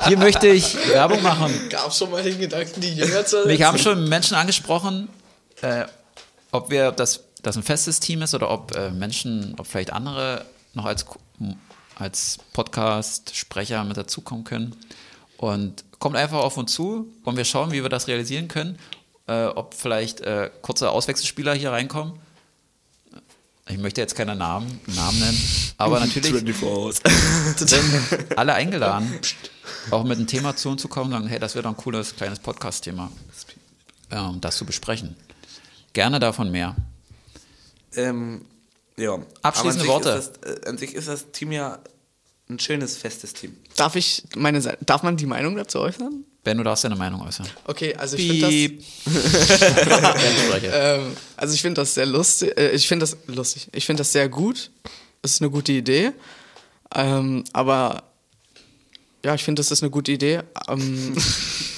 Hier 0.07 0.17
möchte 0.17 0.47
ich 0.47 0.75
Werbung 0.89 1.21
machen. 1.21 1.53
Gab 1.69 1.93
schon 1.93 2.11
mal 2.11 2.23
den 2.23 2.39
Gedanken, 2.39 2.81
die 2.81 2.93
Jünger 2.93 3.25
zu 3.25 3.45
Mich 3.45 3.61
haben 3.63 3.77
schon 3.77 4.07
Menschen 4.07 4.35
angesprochen, 4.35 5.09
äh, 5.61 5.85
ob 6.51 6.69
wir, 6.69 6.89
ob 6.89 6.97
das, 6.97 7.23
das 7.41 7.57
ein 7.57 7.63
festes 7.63 7.99
Team 7.99 8.21
ist 8.21 8.33
oder 8.33 8.49
ob 8.49 8.75
äh, 8.75 8.91
Menschen, 8.91 9.55
ob 9.57 9.67
vielleicht 9.67 9.93
andere 9.93 10.45
noch 10.73 10.85
als, 10.85 11.05
als 11.95 12.37
Podcast-Sprecher 12.53 13.83
mit 13.83 13.97
dazukommen 13.97 14.43
können. 14.43 14.75
Und 15.37 15.83
kommt 15.99 16.15
einfach 16.15 16.39
auf 16.39 16.57
uns 16.57 16.73
zu 16.73 17.07
und 17.23 17.37
wir 17.37 17.45
schauen, 17.45 17.71
wie 17.71 17.83
wir 17.83 17.89
das 17.89 18.07
realisieren 18.07 18.47
können. 18.47 18.77
Äh, 19.27 19.47
ob 19.47 19.73
vielleicht 19.73 20.21
äh, 20.21 20.49
kurze 20.61 20.89
Auswechselspieler 20.89 21.53
hier 21.53 21.71
reinkommen. 21.71 22.13
Ich 23.69 23.77
möchte 23.77 23.99
jetzt 24.01 24.15
keine 24.15 24.35
Namen, 24.35 24.79
Namen 24.87 25.19
nennen, 25.19 25.41
aber 25.77 25.99
natürlich 25.99 26.31
24 26.31 26.63
Hours. 26.63 27.01
sind 27.57 27.83
alle 28.37 28.53
eingeladen, 28.53 29.19
auch 29.91 30.03
mit 30.03 30.17
einem 30.17 30.27
Thema 30.27 30.55
zu 30.55 30.69
uns 30.69 30.81
zu 30.81 30.87
kommen 30.87 31.07
und 31.07 31.19
sagen, 31.19 31.27
hey, 31.27 31.39
das 31.39 31.55
wäre 31.55 31.63
doch 31.63 31.71
ein 31.71 31.77
cooles 31.77 32.15
kleines 32.15 32.39
Podcast-Thema, 32.39 33.11
ähm, 34.11 34.39
das 34.39 34.57
zu 34.57 34.65
besprechen. 34.65 35.15
Gerne 35.93 36.19
davon 36.19 36.51
mehr. 36.51 36.75
ähm, 37.95 38.45
ja. 38.97 39.19
Abschließende 39.41 39.87
Worte. 39.87 40.09
Das, 40.09 40.31
äh, 40.49 40.67
an 40.67 40.77
sich 40.77 40.95
ist 40.95 41.07
das 41.07 41.31
Team 41.31 41.51
ja 41.51 41.79
ein 42.49 42.59
schönes, 42.59 42.97
festes 42.97 43.33
Team. 43.33 43.55
Darf 43.75 43.95
ich 43.95 44.23
meine 44.35 44.61
Seite, 44.61 44.83
darf 44.85 45.03
man 45.03 45.17
die 45.17 45.25
Meinung 45.25 45.55
dazu 45.55 45.79
äußern? 45.79 46.23
Ben, 46.47 46.57
du 46.57 46.63
darfst 46.63 46.85
deine 46.85 46.95
Meinung 46.95 47.19
äußern. 47.27 47.45
Okay, 47.65 47.93
also 47.95 48.15
ich 48.15 48.25
finde 48.25 48.77
das, 49.05 50.63
ähm, 50.63 51.17
also 51.35 51.53
ich 51.53 51.61
finde 51.61 51.81
das 51.81 51.93
sehr 51.93 52.05
lustig, 52.05 52.57
äh, 52.57 52.69
ich 52.69 52.87
finde 52.87 53.03
das 53.03 53.17
lustig, 53.27 53.67
ich 53.73 53.85
finde 53.85 53.99
das 53.99 54.13
sehr 54.13 54.29
gut, 54.29 54.71
es 55.21 55.31
ist 55.33 55.41
eine 55.41 55.51
gute 55.51 55.73
Idee, 55.73 56.13
ähm, 56.95 57.43
aber 57.51 58.03
ja, 59.25 59.35
ich 59.35 59.43
finde, 59.43 59.59
das 59.59 59.71
ist 59.71 59.83
eine 59.83 59.89
gute 59.89 60.13
Idee. 60.13 60.39
Ähm, 60.69 61.17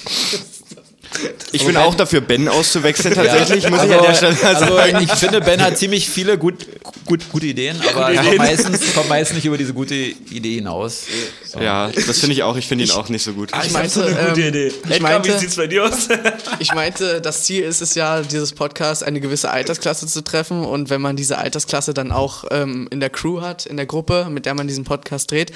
Ich 1.52 1.64
bin 1.64 1.76
auch 1.76 1.94
dafür, 1.94 2.20
Ben 2.20 2.48
auszuwechseln 2.48 3.14
tatsächlich, 3.14 3.68
muss 3.68 3.82
ich 3.84 3.92
an 3.92 4.02
der 4.02 4.14
Stelle 4.14 4.36
also 4.42 4.76
sagen. 4.76 4.98
ich 5.02 5.12
finde, 5.12 5.40
Ben 5.40 5.62
hat 5.62 5.78
ziemlich 5.78 6.08
viele 6.08 6.38
gut, 6.38 6.66
gut, 7.04 7.28
gute 7.30 7.46
Ideen, 7.46 7.80
aber 7.88 8.12
er 8.12 8.22
kommt 8.22 8.38
meistens, 8.38 8.94
kommt 8.94 9.08
meistens 9.08 9.36
nicht 9.36 9.46
über 9.46 9.58
diese 9.58 9.74
gute 9.74 9.94
Idee 9.94 10.56
hinaus. 10.56 11.04
So. 11.44 11.60
Ja, 11.60 11.88
das 11.88 12.20
finde 12.20 12.34
ich 12.34 12.42
auch. 12.42 12.56
Ich 12.56 12.68
finde 12.68 12.84
ihn 12.84 12.90
auch 12.92 13.08
nicht 13.08 13.22
so 13.22 13.32
gut. 13.32 13.50
ich 13.64 13.72
meinte, 13.72 14.34
ähm, 14.36 14.70
ich 14.88 15.00
meinte, 15.00 15.32
bei 15.56 15.66
dir 15.66 15.84
aus? 15.84 16.08
ich 16.58 16.74
meinte, 16.74 17.20
das 17.20 17.44
Ziel 17.44 17.64
ist 17.64 17.80
es 17.80 17.94
ja, 17.94 18.22
dieses 18.22 18.52
Podcast 18.52 19.02
eine 19.02 19.20
gewisse 19.20 19.50
Altersklasse 19.50 20.06
zu 20.06 20.22
treffen 20.22 20.64
und 20.64 20.90
wenn 20.90 21.00
man 21.00 21.16
diese 21.16 21.38
Altersklasse 21.38 21.94
dann 21.94 22.12
auch 22.12 22.44
ähm, 22.50 22.88
in 22.90 23.00
der 23.00 23.10
Crew 23.10 23.40
hat, 23.40 23.66
in 23.66 23.76
der 23.76 23.86
Gruppe, 23.86 24.28
mit 24.30 24.46
der 24.46 24.54
man 24.54 24.68
diesen 24.68 24.84
Podcast 24.84 25.30
dreht, 25.30 25.52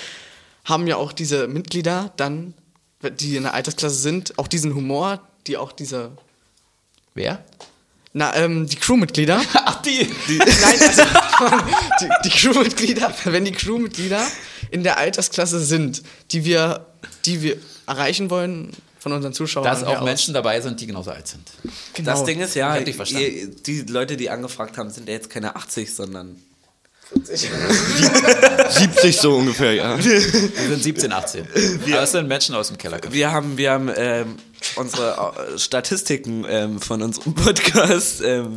haben 0.65 0.87
ja 0.87 0.97
auch 0.97 1.13
diese 1.13 1.47
Mitglieder 1.47 2.13
dann, 2.17 2.55
die 3.21 3.37
in 3.37 3.45
der 3.45 3.55
Altersklasse 3.55 3.97
sind, 3.97 4.39
auch 4.39 4.49
diesen 4.49 4.75
Humor, 4.75 5.21
die 5.47 5.57
auch 5.57 5.73
diese, 5.73 6.13
Wer? 7.15 7.45
na, 8.13 8.35
ähm, 8.37 8.67
die 8.67 8.77
Crewmitglieder. 8.77 9.43
Ach, 9.55 9.83
die. 9.83 10.09
Nein, 10.29 10.49
also 10.81 11.03
die, 12.01 12.09
die 12.25 12.31
Crewmitglieder, 12.31 13.13
wenn 13.25 13.45
die 13.45 13.53
Crewmitglieder 13.53 14.25
in 14.71 14.83
der 14.83 14.99
Altersklasse 14.99 15.61
sind, 15.61 16.03
die 16.31 16.45
wir, 16.45 16.87
die 17.27 17.43
wir 17.43 17.57
erreichen 17.87 18.31
wollen 18.31 18.71
von 18.99 19.13
unseren 19.13 19.35
Zuschauern. 19.35 19.65
Dass 19.65 19.83
auch 19.83 19.99
aus. 19.99 20.05
Menschen 20.05 20.33
dabei 20.33 20.61
sind, 20.61 20.81
die 20.81 20.87
genauso 20.87 21.11
alt 21.11 21.27
sind. 21.27 21.51
Genau. 21.93 22.11
Das 22.11 22.25
Ding 22.25 22.41
ist 22.41 22.55
ja, 22.55 22.73
Ich 22.75 22.79
hab 22.79 22.85
dich 22.87 22.97
verstanden. 22.97 23.27
ihr, 23.27 23.49
die 23.49 23.83
Leute, 23.83 24.17
die 24.17 24.31
angefragt 24.31 24.79
haben, 24.79 24.91
sind 24.91 25.09
ja 25.09 25.15
jetzt 25.15 25.29
keine 25.29 25.57
80, 25.57 25.93
sondern 25.93 26.41
70 27.13 29.17
so 29.21 29.37
ungefähr, 29.37 29.75
ja. 29.75 30.03
Wir 30.03 30.21
sind 30.21 30.83
17, 30.83 31.13
18. 31.13 31.47
Aber 31.85 31.91
das 31.91 32.13
sind 32.13 32.29
Menschen 32.29 32.55
aus 32.55 32.69
dem 32.69 32.79
Keller. 32.79 32.99
wir 33.11 33.33
haben, 33.33 33.59
wir 33.59 33.71
haben 33.71 33.91
ähm, 33.95 34.37
unsere 34.77 35.35
äh, 35.55 35.59
Statistiken 35.59 36.47
ähm, 36.49 36.81
von 36.81 37.03
unserem 37.03 37.35
Podcast, 37.35 38.23
ähm, 38.25 38.57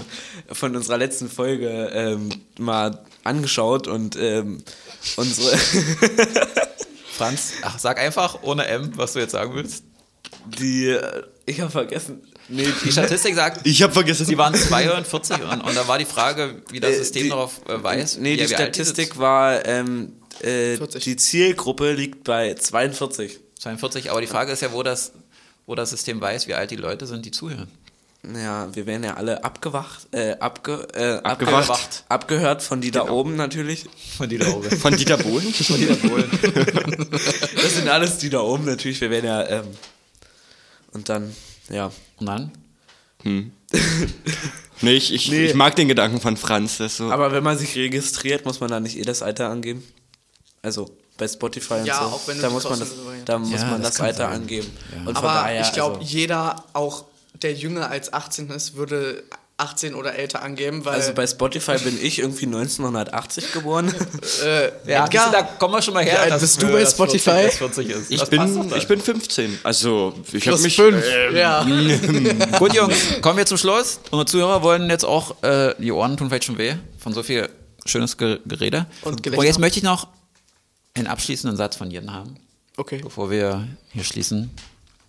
von 0.51 0.75
unserer 0.75 0.97
letzten 0.97 1.29
Folge 1.29 1.91
ähm, 1.93 2.29
mal 2.57 3.03
angeschaut 3.23 3.87
und 3.87 4.15
ähm, 4.15 4.63
unsere 5.17 5.57
Franz, 7.11 7.53
ach, 7.63 7.79
sag 7.79 7.99
einfach 7.99 8.43
ohne 8.43 8.67
M, 8.67 8.91
was 8.95 9.13
du 9.13 9.19
jetzt 9.19 9.31
sagen 9.31 9.55
willst. 9.55 9.83
die 10.45 10.89
äh, 10.89 11.23
ich 11.45 11.61
habe 11.61 11.71
vergessen. 11.71 12.21
Nee, 12.49 12.67
Die 12.85 12.91
Statistik 12.91 13.35
sagt, 13.35 13.65
Ich 13.67 13.81
habe 13.83 13.91
vergessen. 13.93 14.25
sie 14.25 14.37
waren 14.37 14.55
42 14.55 15.41
und, 15.43 15.61
und 15.61 15.75
da 15.75 15.87
war 15.87 15.97
die 15.97 16.05
Frage, 16.05 16.61
wie 16.71 16.79
das 16.79 16.91
Äh, 16.91 16.97
System 16.99 17.23
die- 17.23 17.29
darauf 17.29 17.59
äh, 17.67 17.83
weiß. 17.83 18.17
Nee, 18.17 18.33
wie- 18.33 18.37
die. 18.37 18.47
Statistik 18.47 19.17
war, 19.17 19.65
ähm, 19.65 20.13
äh, 20.41 20.77
40. 20.77 21.03
die 21.03 21.15
Zielgruppe 21.17 21.91
liegt 21.93 22.23
bei 22.23 22.53
42. 22.53 23.39
42, 23.59 24.11
aber 24.11 24.21
die 24.21 24.27
Frage 24.27 24.51
ist 24.53 24.61
ja, 24.61 24.71
wo 24.71 24.81
das, 24.83 25.11
wo 25.65 25.75
das 25.75 25.89
System 25.89 26.21
weiß, 26.21 26.47
wie 26.47 26.53
alt 26.53 26.71
die 26.71 26.75
Leute 26.77 27.05
sind, 27.05 27.25
die 27.25 27.31
zuhören. 27.31 27.67
Ja, 28.35 28.73
wir 28.75 28.85
werden 28.85 29.03
ja 29.03 29.13
alle 29.15 29.43
abgewacht, 29.43 30.07
äh, 30.11 30.35
abge, 30.39 30.87
äh, 30.93 31.19
Abgewacht. 31.23 31.69
abgewacht. 31.69 32.03
abgehört 32.09 32.61
von 32.63 32.81
die 32.81 32.91
da 32.91 33.09
oben 33.09 33.35
natürlich. 33.35 33.85
Von 34.17 34.27
die 34.27 34.37
da 34.37 34.47
oben. 34.49 34.69
Von 34.71 34.95
Dieter 34.97 35.17
Bohlen? 35.17 35.53
Von 35.53 35.77
die 35.77 35.85
da 35.85 35.93
oben. 35.93 37.07
Das 37.61 37.75
sind 37.75 37.87
alles 37.87 38.17
die 38.17 38.29
da 38.29 38.39
oben 38.39 38.65
natürlich. 38.65 38.99
Wir 39.01 39.11
werden 39.11 39.25
ja, 39.25 39.47
ähm, 39.47 39.65
und 40.93 41.09
dann, 41.09 41.33
ja. 41.69 41.91
Und 42.19 42.25
dann? 42.25 42.51
Nee, 44.81 44.91
ich, 44.93 45.11
ich, 45.11 45.31
Nee. 45.31 45.45
ich 45.45 45.55
mag 45.55 45.75
den 45.75 45.87
Gedanken 45.87 46.21
von 46.21 46.37
Franz. 46.37 46.77
Das 46.77 46.91
ist 46.93 46.97
so. 46.97 47.11
Aber 47.11 47.31
wenn 47.31 47.43
man 47.43 47.57
sich 47.57 47.75
registriert, 47.75 48.45
muss 48.45 48.59
man 48.59 48.69
da 48.69 48.79
nicht 48.79 48.95
eh 48.97 49.01
das 49.01 49.23
Alter 49.23 49.49
angeben. 49.49 49.83
Also 50.61 50.91
bei 51.17 51.27
Spotify 51.27 51.75
und 51.75 51.85
Ja, 51.87 51.95
so. 51.99 52.05
auch 52.15 52.27
wenn 52.27 52.39
da 52.39 52.49
muss 52.51 52.63
man 52.63 52.79
das, 52.79 52.89
da 53.25 53.39
muss 53.39 53.49
Ja, 53.51 53.65
man 53.71 53.81
das 53.81 53.93
das, 53.93 54.01
Alter 54.01 54.25
sein. 54.29 54.33
angeben. 54.41 54.67
Ja. 54.91 54.97
Und 54.99 55.05
von 55.05 55.15
Aber 55.17 55.27
daher, 55.27 55.61
ich 55.61 55.73
glaube, 55.73 55.97
also, 55.97 56.07
jeder, 56.07 56.63
auch 56.73 57.05
der 57.41 57.53
jünger 57.55 57.89
als 57.89 58.13
18 58.13 58.51
ist, 58.51 58.75
würde 58.75 59.23
18 59.59 59.95
oder 59.95 60.13
älter 60.13 60.43
angeben, 60.43 60.85
weil 60.85 60.93
Also 60.93 61.13
bei 61.13 61.25
Spotify 61.25 61.79
bin 61.79 61.97
ich 61.99 62.19
irgendwie 62.19 62.45
1980 62.45 63.53
geboren. 63.53 63.91
äh, 64.45 64.65
Ja, 64.89 65.05
Edgar, 65.05 65.31
da 65.31 65.41
kommen 65.41 65.73
wir 65.73 65.81
schon 65.81 65.95
mal 65.95 66.03
her. 66.03 66.27
Dass 66.29 66.41
bist 66.41 66.61
du 66.61 66.67
bei 66.67 66.85
40 66.85 66.93
Spotify? 66.93 67.43
dass 67.43 67.55
40 67.57 67.89
ist. 67.89 68.11
Ich 68.11 68.19
Das 68.19 68.29
bin, 68.29 68.71
ich 68.75 68.87
bin 68.87 69.01
15. 69.01 69.59
Also, 69.63 70.13
ich 70.31 70.47
habe 70.47 70.59
mich. 70.59 70.75
fünf. 70.75 71.03
ähm, 71.11 71.35
ja. 71.35 71.63
Gut, 72.59 72.73
Jungs, 72.75 72.95
kommen 73.21 73.37
wir 73.39 73.47
zum 73.47 73.57
Schluss. 73.57 73.99
Unsere 74.11 74.25
Zuhörer 74.25 74.61
wollen 74.61 74.89
jetzt 74.91 75.05
auch, 75.05 75.41
äh, 75.43 75.73
die 75.79 75.91
Ohren 75.91 76.17
tun 76.17 76.29
vielleicht 76.29 76.43
schon 76.45 76.59
weh 76.59 76.75
von 76.99 77.13
so 77.13 77.23
viel 77.23 77.49
schönes 77.85 78.15
Ge 78.15 78.39
Gerede. 78.45 78.85
Und 79.01 79.23
Gelächter. 79.23 79.39
Und 79.39 79.45
jetzt 79.47 79.57
möchte 79.59 79.79
ich 79.79 79.83
noch 79.83 80.07
einen 80.93 81.07
abschließenden 81.07 81.57
Satz 81.57 81.75
von 81.75 81.89
jedem 81.89 82.13
haben, 82.13 82.37
Okay. 82.77 82.99
bevor 83.03 83.31
wir 83.31 83.67
hier 83.91 84.03
schließen 84.03 84.51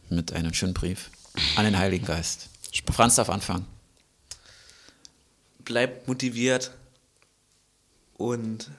mit 0.08 0.32
einem 0.32 0.54
schönen 0.54 0.72
Brief 0.72 1.10
an 1.56 1.64
den 1.66 1.76
Heiligen 1.78 2.06
Geist. 2.06 2.48
Franz 2.94 3.16
darf 3.16 3.28
anfangen. 3.28 3.66
Bleibt 5.68 6.08
motiviert. 6.08 6.70
Und 8.16 8.70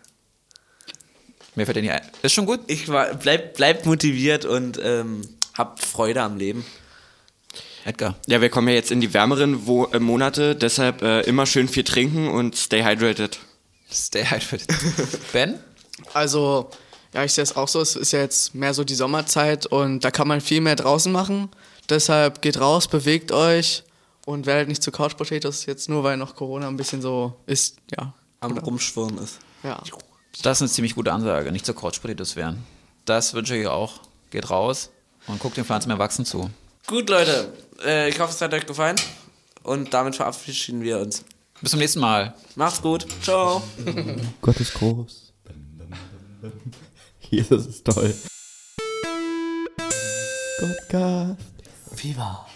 Mir 1.54 1.66
fällt 1.66 1.78
dir 1.78 1.82
nicht 1.84 1.92
ein. 1.92 2.02
Ist 2.24 2.34
schon 2.34 2.48
gut? 2.48 2.62
ich 2.66 2.88
war, 2.88 3.14
bleibt, 3.14 3.58
bleibt 3.58 3.86
motiviert 3.86 4.44
und 4.46 4.80
ähm, 4.82 5.22
habt 5.56 5.86
Freude 5.86 6.24
am 6.24 6.38
Leben. 6.38 6.66
Edgar. 7.86 8.16
Ja, 8.26 8.42
wir 8.42 8.50
kommen 8.50 8.70
ja 8.70 8.74
jetzt 8.74 8.90
in 8.90 9.02
die 9.02 9.14
wärmeren 9.14 9.68
Wo 9.68 9.86
äh, 9.86 10.00
Monate, 10.00 10.56
deshalb 10.56 11.04
äh, 11.04 11.22
immer 11.22 11.46
schön 11.46 11.68
viel 11.68 11.84
trinken 11.84 12.28
und 12.28 12.56
stay 12.56 12.84
hydrated. 12.84 13.38
Stay 13.92 14.26
hydrated. 14.26 14.66
ben? 15.32 15.60
Also, 16.16 16.72
ja, 17.14 17.24
ich 17.24 17.34
sehe 17.34 17.44
es 17.44 17.56
auch 17.56 17.68
so. 17.68 17.82
Es 17.82 17.96
ist 17.96 18.14
ja 18.14 18.20
jetzt 18.22 18.56
mehr 18.56 18.74
so 18.74 18.84
die 18.84 18.96
Sommerzeit 18.96 19.68
und 19.68 20.04
da 20.04 20.10
kann 20.10 20.28
man 20.28 20.42
viel 20.42 20.62
mehr 20.62 20.76
draußen 20.76 21.12
machen. 21.12 21.50
Deshalb 21.88 22.42
geht 22.42 22.60
raus, 22.60 22.88
bewegt 22.88 23.32
euch 23.32 23.84
und 24.30 24.46
werdet 24.46 24.68
nicht 24.70 24.84
zu 24.84 24.92
Couch 24.92 25.18
Potatoes 25.18 25.66
jetzt 25.66 25.90
nur, 25.90 26.04
weil 26.04 26.16
noch 26.18 26.36
Corona 26.36 26.68
ein 26.68 26.78
bisschen 26.78 27.02
so 27.02 27.34
ist. 27.48 27.78
Ja. 27.98 28.14
Am 28.42 28.54
Genau. 28.54 28.66
Rumschwirren 28.66 29.18
ist. 29.18 29.40
ja. 29.64 29.82
Das 30.44 30.58
ist 30.58 30.62
eine 30.62 30.70
ziemlich 30.70 30.94
gute 30.96 31.12
Ansage. 31.12 31.52
Nicht 31.52 31.66
zur 31.66 31.76
Couch 31.76 32.00
Potatoes 32.02 32.36
werden. 32.36 32.64
Das 33.06 33.34
wünsche 33.34 33.56
ich 33.56 33.66
euch 33.66 33.72
auch. 33.74 34.00
Geht 34.30 34.50
raus 34.52 34.92
und 35.28 35.40
guckt 35.40 35.58
den 35.58 35.66
Pflanzen 35.66 35.90
mehr 35.90 35.98
wachsen 35.98 36.24
zu. 36.26 36.50
Gut, 36.86 37.10
Leute. 37.10 37.52
Äh, 37.84 38.10
ich 38.10 38.20
hoffe, 38.20 38.32
es 38.34 38.40
hat 38.40 38.54
euch 38.54 38.66
gefallen. 38.68 38.96
Und 39.64 39.94
damit 39.94 40.16
verabschieden 40.16 40.82
wir 40.84 41.00
uns. 41.00 41.26
Bis 41.62 41.72
zum 41.72 41.80
nächsten 41.80 42.00
Mal. 42.00 42.36
Macht's 42.56 42.82
gut. 42.82 43.08
Ciao. 43.24 43.62
Gott 44.42 44.60
ist 44.60 44.76
groß. 44.76 45.34
Jesus 47.32 47.66
ist 47.66 47.86
toll. 47.86 48.14
Gottcast. 50.60 51.38
Viva. 51.96 52.49